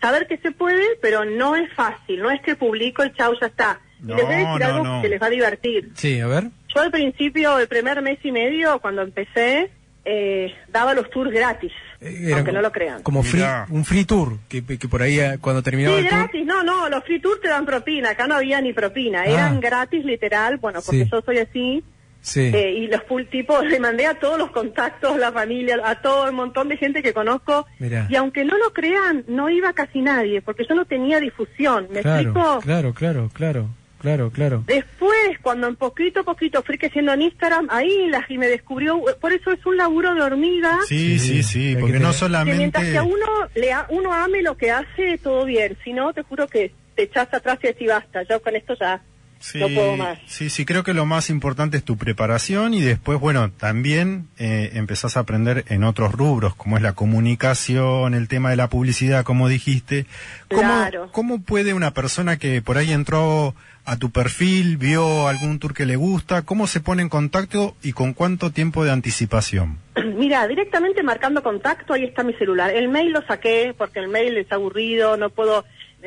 saber 0.00 0.26
que 0.26 0.38
se 0.38 0.52
puede, 0.52 0.84
pero 1.02 1.24
no 1.24 1.56
es 1.56 1.72
fácil, 1.74 2.20
no 2.22 2.30
es 2.30 2.40
que 2.42 2.54
publico 2.56 3.02
el 3.02 3.12
chau 3.14 3.34
ya 3.40 3.46
está. 3.48 3.80
Y 4.02 4.06
les 4.14 4.24
voy 4.24 4.34
a 4.34 4.38
No, 4.42 4.52
decir 4.54 4.60
no, 4.60 4.66
algo 4.74 4.84
no. 4.84 5.02
que 5.02 5.08
les 5.08 5.20
va 5.20 5.26
a 5.26 5.30
divertir. 5.30 5.90
Sí, 5.94 6.20
a 6.20 6.26
ver. 6.28 6.44
Yo 6.74 6.80
al 6.80 6.90
principio, 6.90 7.58
el 7.58 7.66
primer 7.68 8.00
mes 8.02 8.18
y 8.22 8.30
medio, 8.30 8.78
cuando 8.80 9.02
empecé, 9.02 9.70
eh, 10.04 10.54
daba 10.68 10.94
los 10.94 11.10
tours 11.10 11.30
gratis, 11.32 11.72
Eh, 12.00 12.26
era 12.26 12.36
aunque 12.36 12.52
no 12.52 12.62
lo 12.62 12.70
crean. 12.70 13.02
Como 13.02 13.22
free, 13.24 13.42
un 13.70 13.84
free 13.84 14.04
tour, 14.04 14.38
que, 14.48 14.64
que 14.64 14.88
por 14.88 15.02
ahí 15.02 15.18
eh, 15.18 15.38
cuando 15.40 15.62
terminaba 15.62 15.96
Sí, 15.96 16.04
el 16.04 16.08
tour... 16.08 16.18
gratis, 16.20 16.46
no, 16.46 16.62
no, 16.62 16.88
los 16.88 17.02
free 17.04 17.20
tours 17.20 17.40
te 17.40 17.48
dan 17.48 17.66
propina, 17.66 18.10
acá 18.10 18.26
no 18.28 18.36
había 18.36 18.60
ni 18.60 18.72
propina, 18.72 19.24
eran 19.24 19.56
Ah. 19.56 19.60
gratis 19.60 20.04
literal, 20.04 20.58
bueno, 20.58 20.80
porque 20.84 21.04
Sí. 21.04 21.10
yo 21.10 21.20
soy 21.22 21.38
así, 21.38 21.82
Sí. 22.20 22.50
eh, 22.54 22.72
y 22.72 22.86
los 22.88 23.02
full 23.04 23.22
tipos 23.24 23.64
le 23.68 23.78
mandé 23.80 24.06
a 24.06 24.14
todos 24.18 24.38
los 24.38 24.50
contactos, 24.50 25.16
la 25.18 25.32
familia, 25.32 25.78
a 25.84 26.00
todo 26.02 26.28
un 26.28 26.34
montón 26.34 26.68
de 26.68 26.76
gente 26.76 27.02
que 27.02 27.12
conozco, 27.12 27.66
Mirá. 27.78 28.06
y 28.10 28.16
aunque 28.16 28.44
no 28.44 28.58
lo 28.58 28.72
crean, 28.72 29.24
no 29.28 29.48
iba 29.48 29.72
casi 29.72 30.00
nadie, 30.00 30.42
porque 30.42 30.66
yo 30.68 30.74
no 30.74 30.84
tenía 30.84 31.20
difusión, 31.20 31.88
¿me 31.90 32.00
claro, 32.02 32.20
explico? 32.30 32.60
claro, 32.60 32.92
claro, 32.94 33.30
claro, 33.32 33.68
claro, 34.00 34.30
claro. 34.30 34.64
Después, 34.66 35.38
cuando 35.42 35.66
en 35.68 35.76
poquito 35.76 36.20
a 36.20 36.22
poquito 36.24 36.62
fui 36.62 36.76
creciendo 36.78 37.12
en 37.12 37.22
Instagram, 37.22 37.68
ahí 37.70 38.08
la 38.08 38.24
y 38.28 38.36
me 38.38 38.46
descubrió, 38.48 39.00
por 39.20 39.32
eso 39.32 39.50
es 39.50 39.64
un 39.64 39.76
laburo 39.76 40.14
de 40.14 40.20
hormiga, 40.22 40.78
Sí, 40.86 41.18
Sí, 41.18 41.42
sí, 41.42 41.42
sí, 41.42 41.68
hay 41.68 41.74
que 41.76 41.80
porque 41.80 41.98
no 41.98 42.12
tener- 42.12 42.44
que 42.44 42.54
mientras 42.56 42.84
solamente... 42.84 42.92
que 42.92 42.98
a 42.98 43.02
uno, 43.02 43.26
le 43.54 43.72
a- 43.72 43.86
uno 43.90 44.12
ame 44.12 44.42
lo 44.42 44.56
que 44.56 44.70
hace, 44.70 45.18
todo 45.18 45.44
bien, 45.44 45.76
si 45.84 45.92
no, 45.92 46.12
te 46.12 46.22
juro 46.22 46.46
que 46.46 46.72
te 46.94 47.04
echas 47.04 47.32
atrás 47.32 47.58
y 47.62 47.68
decís 47.68 47.88
basta, 47.88 48.22
yo 48.24 48.40
con 48.42 48.54
esto 48.56 48.74
ya 48.78 49.00
Sí, 49.40 49.58
no 49.58 49.68
puedo 49.68 49.96
más. 49.96 50.18
sí, 50.26 50.50
sí, 50.50 50.64
creo 50.64 50.82
que 50.82 50.94
lo 50.94 51.06
más 51.06 51.30
importante 51.30 51.76
es 51.76 51.84
tu 51.84 51.96
preparación 51.96 52.74
y 52.74 52.80
después, 52.80 53.20
bueno, 53.20 53.50
también 53.50 54.28
eh, 54.38 54.70
empezás 54.74 55.16
a 55.16 55.20
aprender 55.20 55.64
en 55.68 55.84
otros 55.84 56.12
rubros, 56.12 56.54
como 56.54 56.76
es 56.76 56.82
la 56.82 56.92
comunicación, 56.94 58.14
el 58.14 58.28
tema 58.28 58.50
de 58.50 58.56
la 58.56 58.68
publicidad, 58.68 59.24
como 59.24 59.48
dijiste. 59.48 60.06
¿Cómo, 60.48 60.62
Claro. 60.62 61.08
¿Cómo 61.12 61.40
puede 61.42 61.74
una 61.74 61.92
persona 61.92 62.36
que 62.36 62.62
por 62.62 62.78
ahí 62.78 62.92
entró 62.92 63.54
a 63.84 63.96
tu 63.96 64.10
perfil, 64.10 64.76
vio 64.76 65.28
algún 65.28 65.58
tour 65.58 65.72
que 65.72 65.86
le 65.86 65.96
gusta, 65.96 66.42
cómo 66.42 66.66
se 66.66 66.80
pone 66.80 67.00
en 67.00 67.08
contacto 67.08 67.74
y 67.82 67.92
con 67.92 68.12
cuánto 68.12 68.50
tiempo 68.50 68.84
de 68.84 68.90
anticipación? 68.90 69.78
Mira, 70.16 70.46
directamente 70.46 71.02
marcando 71.02 71.42
contacto, 71.42 71.94
ahí 71.94 72.04
está 72.04 72.22
mi 72.22 72.34
celular. 72.34 72.70
El 72.74 72.88
mail 72.88 73.12
lo 73.12 73.22
saqué 73.22 73.74
porque 73.76 74.00
el 74.00 74.08
mail 74.08 74.36
es 74.36 74.52
aburrido, 74.52 75.16
no 75.16 75.30
puedo 75.30 75.64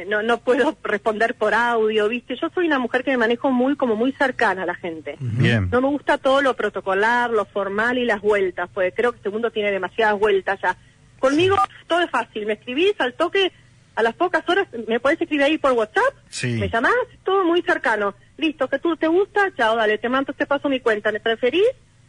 no, 0.08 0.22
no 0.24 0.38
puedo 0.40 0.78
responder 0.84 1.36
por 1.36 1.54
audio, 1.54 2.08
¿viste? 2.08 2.36
Yo 2.36 2.50
soy 2.54 2.68
una 2.68 2.80
mujer 2.80 3.04
que 3.04 3.12
me 3.12 3.18
manejo 3.18 3.52
muy 3.52 3.76
como 3.76 3.96
muy 3.96 4.12
cercana 4.14 4.64
a 4.64 4.66
la 4.66 4.76
gente. 4.76 5.18
Bien. 5.20 5.70
No 5.72 5.82
me 5.82 5.88
gusta 5.90 6.18
todo 6.18 6.42
lo 6.42 6.56
protocolar, 6.56 7.30
lo 7.30 7.46
formal 7.46 7.98
y 7.98 8.06
las 8.06 8.22
vueltas, 8.22 8.70
porque 8.74 8.92
creo 8.94 9.12
que 9.12 9.18
este 9.18 9.30
mundo 9.30 9.52
tiene 9.52 9.72
demasiadas 9.72 10.20
vueltas 10.20 10.60
ya. 10.62 10.78
Conmigo 11.20 11.56
todo 11.88 12.02
es 12.02 12.10
fácil, 12.10 12.46
me 12.46 12.54
escribís 12.54 12.94
al 13.00 13.14
toque, 13.14 13.52
a 13.96 14.02
las 14.04 14.16
pocas 14.16 14.48
horas 14.50 14.68
me 14.88 15.00
podés 15.00 15.20
escribir 15.22 15.44
ahí 15.44 15.58
por 15.58 15.74
WhatsApp, 15.74 16.14
Sí. 16.30 16.48
me 16.54 16.70
llamás, 16.70 16.94
todo 17.24 17.44
muy 17.44 17.62
cercano. 17.62 18.16
Listo, 18.38 18.68
que 18.70 18.80
tú 18.80 18.96
te 18.98 19.08
gusta, 19.08 19.52
chao, 19.56 19.76
dale, 19.76 19.98
te 19.98 20.10
mando, 20.10 20.34
te 20.34 20.46
paso 20.48 20.68
mi 20.70 20.80
cuenta, 20.80 21.12
¿me 21.12 21.20
preferís? 21.20 21.68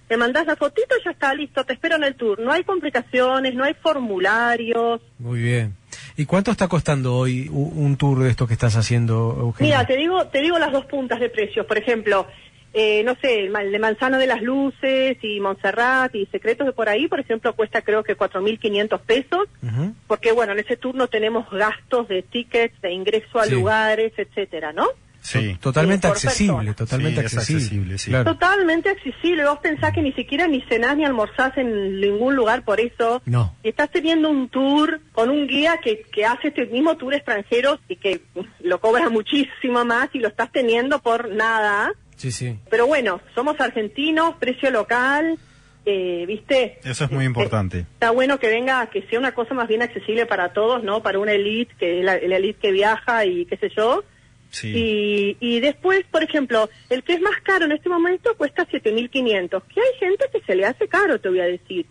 Me 0.09 0.17
mandás 0.17 0.47
la 0.47 0.57
fotito 0.57 0.95
y 0.99 1.05
ya 1.05 1.11
está, 1.11 1.35
listo, 1.35 1.65
te 1.65 1.73
espero 1.75 1.97
en 1.97 2.05
el 2.05 2.15
tour. 2.15 2.39
No 2.39 2.53
hay 2.53 2.65
complicaciones, 2.65 3.55
no 3.55 3.65
hay 3.65 3.75
formularios. 3.75 5.01
Muy 5.19 5.41
bien. 5.43 5.75
¿Y 6.17 6.27
cuánto 6.27 6.51
está 6.51 6.69
costando 6.69 7.15
hoy 7.17 7.49
un 7.53 7.97
tour 7.97 8.19
de 8.23 8.31
esto 8.31 8.47
que 8.47 8.53
estás 8.55 8.77
haciendo, 8.77 9.37
Eugenia? 9.39 9.79
Mira, 9.79 9.87
te 9.87 9.97
digo, 9.97 10.27
te 10.29 10.41
digo 10.43 10.59
las 10.59 10.73
dos 10.73 10.85
puntas 10.87 11.21
de 11.21 11.31
precios. 11.31 11.65
Por 11.67 11.79
ejemplo, 11.79 12.27
eh, 12.75 13.03
no 13.05 13.15
sé, 13.21 13.47
el 13.47 13.73
de 13.73 13.79
Manzano 13.79 14.19
de 14.19 14.27
las 14.27 14.43
Luces 14.43 15.17
y 15.23 15.41
Montserrat 15.41 16.15
y 16.15 16.27
Secretos 16.27 16.67
de 16.67 16.73
por 16.73 16.89
ahí, 16.89 17.09
por 17.09 17.21
ejemplo, 17.21 17.55
cuesta 17.55 17.83
creo 17.83 18.03
que 18.03 18.17
4.500 18.17 19.01
pesos. 19.01 19.49
Ujú. 19.63 19.95
Porque, 20.07 20.33
bueno, 20.33 20.53
en 20.53 20.59
ese 20.61 20.77
tour 20.77 20.95
no 20.95 21.09
tenemos 21.09 21.49
gastos 21.51 22.09
de 22.09 22.23
tickets, 22.23 22.81
de 22.83 22.93
ingreso 22.93 23.39
a 23.39 23.45
Sí. 23.45 23.53
lugares, 23.53 24.13
etcétera, 24.17 24.73
¿no? 24.73 24.87
Sí. 25.23 25.57
Totalmente 25.61 26.09
Sí, 26.09 26.13
accesible, 26.13 26.55
persona. 26.57 26.75
totalmente 26.75 27.21
Sí, 27.21 27.27
accesible. 27.27 27.63
accesible, 27.63 27.99
sí. 27.99 28.11
Claro. 28.11 28.33
Totalmente 28.33 28.89
accesible. 28.91 29.45
Vos 29.45 29.59
pensás 29.63 29.93
que 29.95 30.03
ni 30.03 30.13
siquiera 30.13 30.49
ni 30.49 30.61
cenás 30.63 30.97
ni 30.97 31.05
almorzás 31.05 31.57
en 31.57 32.01
ningún 32.01 32.35
lugar 32.35 32.65
por 32.65 32.81
eso. 32.81 33.23
No. 33.25 33.55
Y 33.63 33.69
estás 33.69 33.91
teniendo 33.91 34.29
un 34.29 34.49
tour 34.49 35.01
con 35.13 35.31
un 35.31 35.47
guía 35.47 35.79
que, 35.83 36.03
que 36.13 36.27
hace 36.27 36.49
este 36.49 36.67
mismo 36.67 36.97
tour 36.97 37.15
extranjero 37.15 37.79
y 37.89 37.97
que 37.97 38.21
lo 38.61 38.81
cobra 38.81 39.09
muchísimo 39.11 39.85
más 39.85 40.09
y 40.13 40.19
lo 40.19 40.29
estás 40.29 40.51
teniendo 40.51 40.99
por 41.01 41.29
nada. 41.31 41.93
Sí, 42.17 42.33
sí. 42.33 42.59
Pero 42.69 42.87
bueno, 42.87 43.21
somos 43.35 43.59
argentinos, 43.61 44.35
precio 44.41 44.71
local, 44.71 45.39
eh, 45.85 46.25
¿viste? 46.27 46.79
Eso 46.85 47.05
es 47.05 47.11
muy 47.13 47.25
Eh, 47.25 47.29
importante. 47.29 47.79
Está 47.95 48.11
bueno 48.11 48.39
que 48.39 48.49
venga, 48.49 48.87
que 48.87 49.03
sea 49.09 49.19
una 49.19 49.33
cosa 49.33 49.55
más 49.55 49.67
bien 49.69 49.83
accesible 49.83 50.27
para 50.27 50.53
todos, 50.53 50.83
¿no? 50.85 51.03
Para 51.03 51.19
una 51.21 51.33
elite, 51.33 51.75
que 51.79 52.01
es 52.01 52.05
la, 52.05 52.19
la 52.19 52.37
elite 52.37 52.59
que 52.61 52.73
viaja 52.73 53.25
y 53.25 53.47
qué 53.47 53.57
sé 53.57 53.71
yo. 53.77 54.05
Sí. 54.53 54.69
Y, 54.69 55.37
y 55.41 55.61
después, 55.61 56.05
por 56.11 56.23
ejemplo, 56.23 56.71
el 56.91 57.03
que 57.03 57.15
es 57.15 57.21
más 57.21 57.41
caro 57.43 57.65
en 57.65 57.73
este 57.73 57.89
momento 57.89 58.37
cuesta 58.37 58.67
7.500, 58.67 59.63
que 59.63 59.81
hay 59.81 59.99
gente 59.99 60.27
que 60.31 60.41
se 60.43 60.55
le 60.55 60.67
hace 60.67 60.87
caro, 60.89 61.21
te 61.21 61.29
voy 61.29 61.41
a 61.41 61.47
decir. 61.47 61.87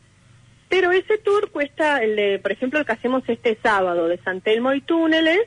Pero 0.70 0.92
ese 0.92 1.18
tour 1.18 1.52
cuesta, 1.52 2.02
el 2.02 2.16
de, 2.16 2.40
por 2.40 2.54
ejemplo, 2.54 2.80
el 2.80 2.86
que 2.86 2.94
hacemos 2.94 3.24
este 3.28 3.58
sábado 3.62 4.08
de 4.08 4.20
San 4.20 4.40
Telmo 4.40 4.74
y 4.74 4.80
túneles, 4.80 5.42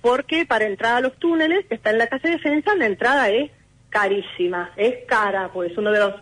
porque 0.00 0.46
para 0.46 0.66
entrar 0.66 0.96
a 0.96 1.00
los 1.00 1.18
túneles, 1.18 1.66
que 1.66 1.74
está 1.74 1.90
en 1.90 1.98
la 1.98 2.06
calle 2.06 2.28
de 2.28 2.36
defensa, 2.36 2.76
la 2.76 2.86
entrada 2.86 3.28
es 3.30 3.50
carísima, 3.90 4.72
es 4.76 5.04
cara, 5.08 5.50
pues 5.52 5.72
es 5.72 5.78
uno 5.78 5.90
de 5.90 5.98
los 5.98 6.14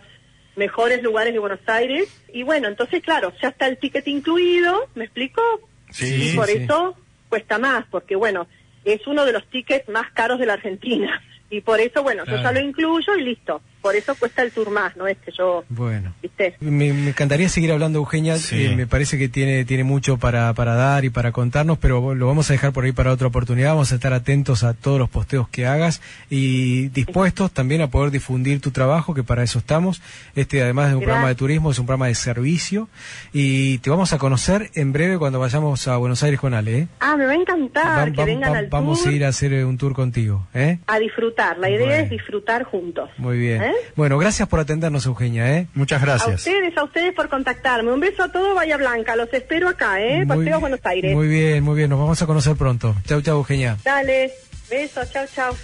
mejores 0.56 1.02
lugares 1.02 1.32
de 1.32 1.38
Buenos 1.38 1.60
Aires. 1.66 2.08
Y 2.32 2.44
bueno, 2.44 2.68
entonces, 2.68 3.02
claro, 3.02 3.32
ya 3.42 3.48
está 3.48 3.66
el 3.66 3.78
ticket 3.78 4.06
incluido, 4.08 4.88
¿me 4.94 5.04
explico? 5.04 5.42
Sí, 5.90 6.30
y 6.30 6.36
por 6.36 6.46
sí. 6.46 6.58
eso 6.58 6.96
cuesta 7.28 7.58
más, 7.58 7.84
porque 7.90 8.16
bueno, 8.16 8.46
es 8.84 9.06
uno 9.06 9.24
de 9.24 9.32
los 9.32 9.46
tickets 9.46 9.88
más 9.88 10.10
caros 10.12 10.38
de 10.38 10.46
la 10.46 10.54
Argentina. 10.54 11.22
Y 11.50 11.60
por 11.60 11.80
eso, 11.80 12.02
bueno, 12.02 12.24
yo 12.24 12.36
ya 12.36 12.52
lo 12.52 12.60
incluyo 12.60 13.16
y 13.16 13.22
listo. 13.22 13.60
Por 13.84 13.96
eso 13.96 14.14
cuesta 14.14 14.40
el 14.42 14.50
tour 14.50 14.70
más, 14.70 14.96
no 14.96 15.06
es 15.06 15.18
que 15.18 15.30
yo, 15.30 15.62
Bueno. 15.68 16.14
¿viste? 16.22 16.56
Me, 16.60 16.90
me 16.94 17.10
encantaría 17.10 17.50
seguir 17.50 17.70
hablando, 17.70 17.98
Eugenia. 17.98 18.38
Sí. 18.38 18.64
Eh, 18.64 18.74
me 18.74 18.86
parece 18.86 19.18
que 19.18 19.28
tiene, 19.28 19.66
tiene 19.66 19.84
mucho 19.84 20.16
para, 20.16 20.54
para 20.54 20.74
dar 20.74 21.04
y 21.04 21.10
para 21.10 21.32
contarnos, 21.32 21.76
pero 21.76 22.14
lo 22.14 22.26
vamos 22.26 22.48
a 22.48 22.54
dejar 22.54 22.72
por 22.72 22.84
ahí 22.84 22.92
para 22.92 23.12
otra 23.12 23.26
oportunidad. 23.26 23.72
Vamos 23.74 23.92
a 23.92 23.96
estar 23.96 24.14
atentos 24.14 24.64
a 24.64 24.72
todos 24.72 24.98
los 24.98 25.10
posteos 25.10 25.50
que 25.50 25.66
hagas 25.66 26.00
y 26.30 26.88
dispuestos 26.88 27.52
también 27.52 27.82
a 27.82 27.88
poder 27.90 28.10
difundir 28.10 28.58
tu 28.62 28.70
trabajo, 28.70 29.12
que 29.12 29.22
para 29.22 29.42
eso 29.42 29.58
estamos. 29.58 30.00
Este, 30.34 30.62
además 30.62 30.88
de 30.88 30.94
un 30.94 31.00
Gracias. 31.00 31.04
programa 31.12 31.28
de 31.28 31.34
turismo, 31.34 31.70
es 31.70 31.78
un 31.78 31.84
programa 31.84 32.06
de 32.06 32.14
servicio. 32.14 32.88
Y 33.34 33.76
te 33.78 33.90
vamos 33.90 34.14
a 34.14 34.18
conocer 34.18 34.70
en 34.74 34.94
breve 34.94 35.18
cuando 35.18 35.40
vayamos 35.40 35.86
a 35.88 35.98
Buenos 35.98 36.22
Aires 36.22 36.40
con 36.40 36.54
Ale. 36.54 36.78
¿eh? 36.78 36.88
Ah, 37.00 37.16
me 37.18 37.26
va 37.26 37.32
a 37.32 37.36
encantar 37.36 38.08
Va- 38.08 38.12
que 38.12 38.16
va- 38.18 38.24
vengan 38.24 38.52
va- 38.54 38.58
al 38.60 38.68
vamos 38.68 39.02
tour 39.02 39.12
a 39.12 39.16
ir 39.16 39.24
a 39.26 39.28
hacer 39.28 39.52
eh, 39.52 39.62
un 39.66 39.76
tour 39.76 39.92
contigo. 39.92 40.46
¿eh? 40.54 40.78
a 40.86 40.98
disfrutar. 40.98 41.58
La 41.58 41.68
idea 41.68 41.86
Bueno. 41.86 42.02
es 42.04 42.08
disfrutar 42.10 42.64
juntos. 42.64 43.10
Muy 43.18 43.36
bien. 43.38 43.62
¿Eh? 43.62 43.73
Bueno, 43.96 44.18
gracias 44.18 44.48
por 44.48 44.60
atendernos, 44.60 45.06
Eugenia. 45.06 45.56
¿eh? 45.58 45.66
Muchas 45.74 46.02
A 46.02 46.06
gracias. 46.06 46.40
ustedes, 46.40 46.76
a 46.76 46.84
ustedes 46.84 47.14
por 47.14 47.28
contactarme. 47.28 47.92
Un 47.92 48.00
beso 48.00 48.22
a 48.24 48.32
todos, 48.32 48.54
Bahía 48.54 48.76
Blanca. 48.76 49.14
Los 49.16 49.32
espero 49.32 49.68
acá, 49.68 50.00
¿eh? 50.02 50.24
Muy- 50.24 50.44
Paseo 50.44 50.60
Buenos 50.60 50.80
Aires. 50.84 51.14
Muy 51.14 51.28
bien, 51.28 51.62
muy 51.62 51.76
bien. 51.76 51.90
Nos 51.90 51.98
vamos 51.98 52.20
a 52.22 52.26
conocer 52.26 52.56
pronto. 52.56 52.94
Chau, 53.06 53.20
chau, 53.22 53.38
Eugenia. 53.38 53.76
Dale, 53.84 54.32
besos, 54.70 55.10
chao, 55.12 55.24
chao. 55.34 55.56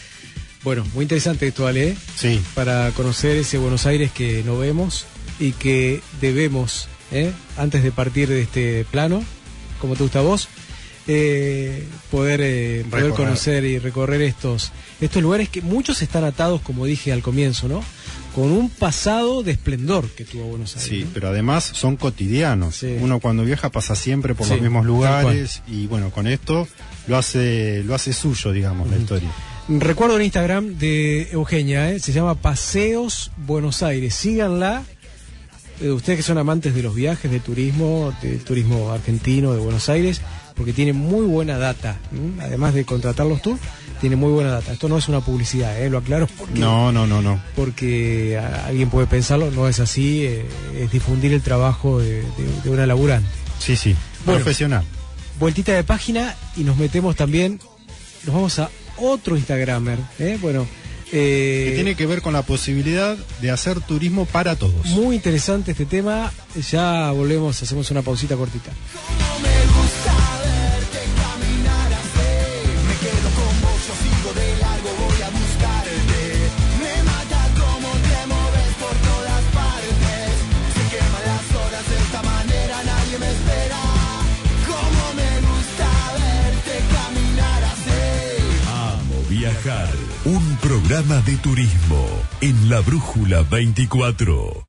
Bueno, 0.62 0.84
muy 0.94 1.04
interesante 1.04 1.46
esto, 1.46 1.66
Ale, 1.66 1.88
¿eh? 1.88 1.96
Sí. 2.16 2.42
para 2.54 2.90
conocer 2.90 3.36
ese 3.38 3.56
Buenos 3.58 3.86
Aires 3.86 4.10
que 4.12 4.42
no 4.44 4.58
vemos 4.58 5.06
y 5.38 5.52
que 5.52 6.02
debemos, 6.20 6.86
¿eh? 7.12 7.32
antes 7.56 7.82
de 7.82 7.90
partir 7.92 8.28
de 8.28 8.42
este 8.42 8.84
plano, 8.90 9.24
como 9.80 9.96
te 9.96 10.02
gusta 10.02 10.18
a 10.18 10.22
vos, 10.22 10.48
eh, 11.08 11.88
poder, 12.10 12.40
eh, 12.42 12.84
poder 12.90 13.10
conocer 13.12 13.64
y 13.64 13.78
recorrer 13.78 14.20
estos, 14.22 14.70
estos 15.00 15.22
lugares 15.22 15.48
que 15.48 15.62
muchos 15.62 16.02
están 16.02 16.24
atados, 16.24 16.60
como 16.60 16.84
dije 16.84 17.10
al 17.12 17.22
comienzo, 17.22 17.66
¿no? 17.66 17.82
Con 18.34 18.52
un 18.52 18.70
pasado 18.70 19.42
de 19.42 19.52
esplendor 19.52 20.08
que 20.10 20.24
tuvo 20.24 20.44
Buenos 20.44 20.76
Aires. 20.76 20.88
Sí, 20.88 21.04
¿no? 21.04 21.10
pero 21.12 21.28
además 21.28 21.64
son 21.74 21.96
cotidianos. 21.96 22.76
Sí. 22.76 22.96
Uno 23.00 23.18
cuando 23.20 23.44
viaja 23.44 23.70
pasa 23.70 23.94
siempre 23.96 24.34
por 24.34 24.46
Sí, 24.46 24.52
los 24.52 24.62
mismos 24.62 24.86
lugares 24.86 25.62
y 25.66 25.86
bueno, 25.88 26.10
con 26.10 26.26
esto 26.26 26.68
lo 27.08 27.16
hace 27.16 27.82
lo 27.84 27.94
hace 27.94 28.12
suyo, 28.12 28.52
digamos, 28.52 28.88
la 28.88 28.96
historia. 28.96 29.30
Recuerdo 29.68 30.16
el 30.16 30.22
Instagram 30.22 30.78
de 30.78 31.30
Eugenia, 31.30 31.90
¿eh? 31.92 32.00
se 32.00 32.12
llama 32.12 32.34
Paseos 32.34 33.30
Buenos 33.36 33.82
Aires. 33.82 34.14
Síganla. 34.14 34.82
Eh, 35.80 35.90
ustedes 35.90 36.18
que 36.18 36.22
son 36.22 36.38
amantes 36.38 36.74
de 36.74 36.82
los 36.82 36.94
viajes, 36.94 37.30
de 37.30 37.40
turismo, 37.40 38.12
del 38.20 38.40
turismo 38.40 38.90
argentino, 38.92 39.52
de 39.52 39.58
Buenos 39.60 39.88
Aires, 39.88 40.20
porque 40.54 40.72
tiene 40.72 40.92
muy 40.92 41.24
buena 41.24 41.56
data. 41.56 41.98
Además 42.40 42.74
de 42.74 42.84
contratarlos 42.84 43.40
tú, 43.42 43.58
tiene 44.00 44.16
muy 44.16 44.32
buena 44.32 44.50
data. 44.50 44.72
Esto 44.72 44.88
no 44.88 44.98
es 44.98 45.08
una 45.08 45.20
publicidad, 45.20 45.80
¿eh? 45.80 45.90
lo 45.90 45.98
aclaro 45.98 46.26
porque, 46.38 46.58
No, 46.58 46.90
no, 46.92 47.06
no, 47.06 47.20
no. 47.22 47.40
porque 47.54 48.38
alguien 48.66 48.88
puede 48.90 49.06
pensarlo, 49.06 49.50
no 49.50 49.68
es 49.68 49.78
así, 49.80 50.24
eh, 50.24 50.46
es 50.78 50.90
difundir 50.90 51.32
el 51.32 51.42
trabajo 51.42 51.98
de, 52.00 52.22
de- 52.22 52.60
de 52.64 52.70
una 52.70 52.86
laburante. 52.86 53.28
Sí, 53.58 53.76
sí. 53.76 53.94
Bueno. 54.24 54.40
Profesional. 54.40 54.84
Vueltita 55.38 55.72
de 55.72 55.84
página 55.84 56.34
y 56.56 56.64
nos 56.64 56.76
metemos 56.76 57.16
también, 57.16 57.60
nos 58.24 58.34
vamos 58.34 58.58
a 58.58 58.70
otro 58.98 59.36
Instagramer, 59.36 59.98
¿eh? 60.18 60.38
bueno. 60.40 60.66
eh, 61.12 61.66
Que 61.70 61.74
tiene 61.74 61.94
que 61.94 62.06
ver 62.06 62.20
con 62.22 62.32
la 62.34 62.42
posibilidad 62.42 63.16
de 63.40 63.50
hacer 63.50 63.80
turismo 63.80 64.26
para 64.26 64.56
todos. 64.56 64.86
Muy 64.86 65.16
interesante 65.16 65.72
este 65.72 65.86
tema. 65.86 66.30
Ya 66.70 67.10
volvemos, 67.12 67.62
hacemos 67.62 67.90
una 67.90 68.02
pausita 68.02 68.36
cortita. 68.36 68.70
De 91.30 91.36
Turismo 91.36 92.08
en 92.40 92.68
la 92.68 92.80
Brújula 92.80 93.42
24. 93.42 94.66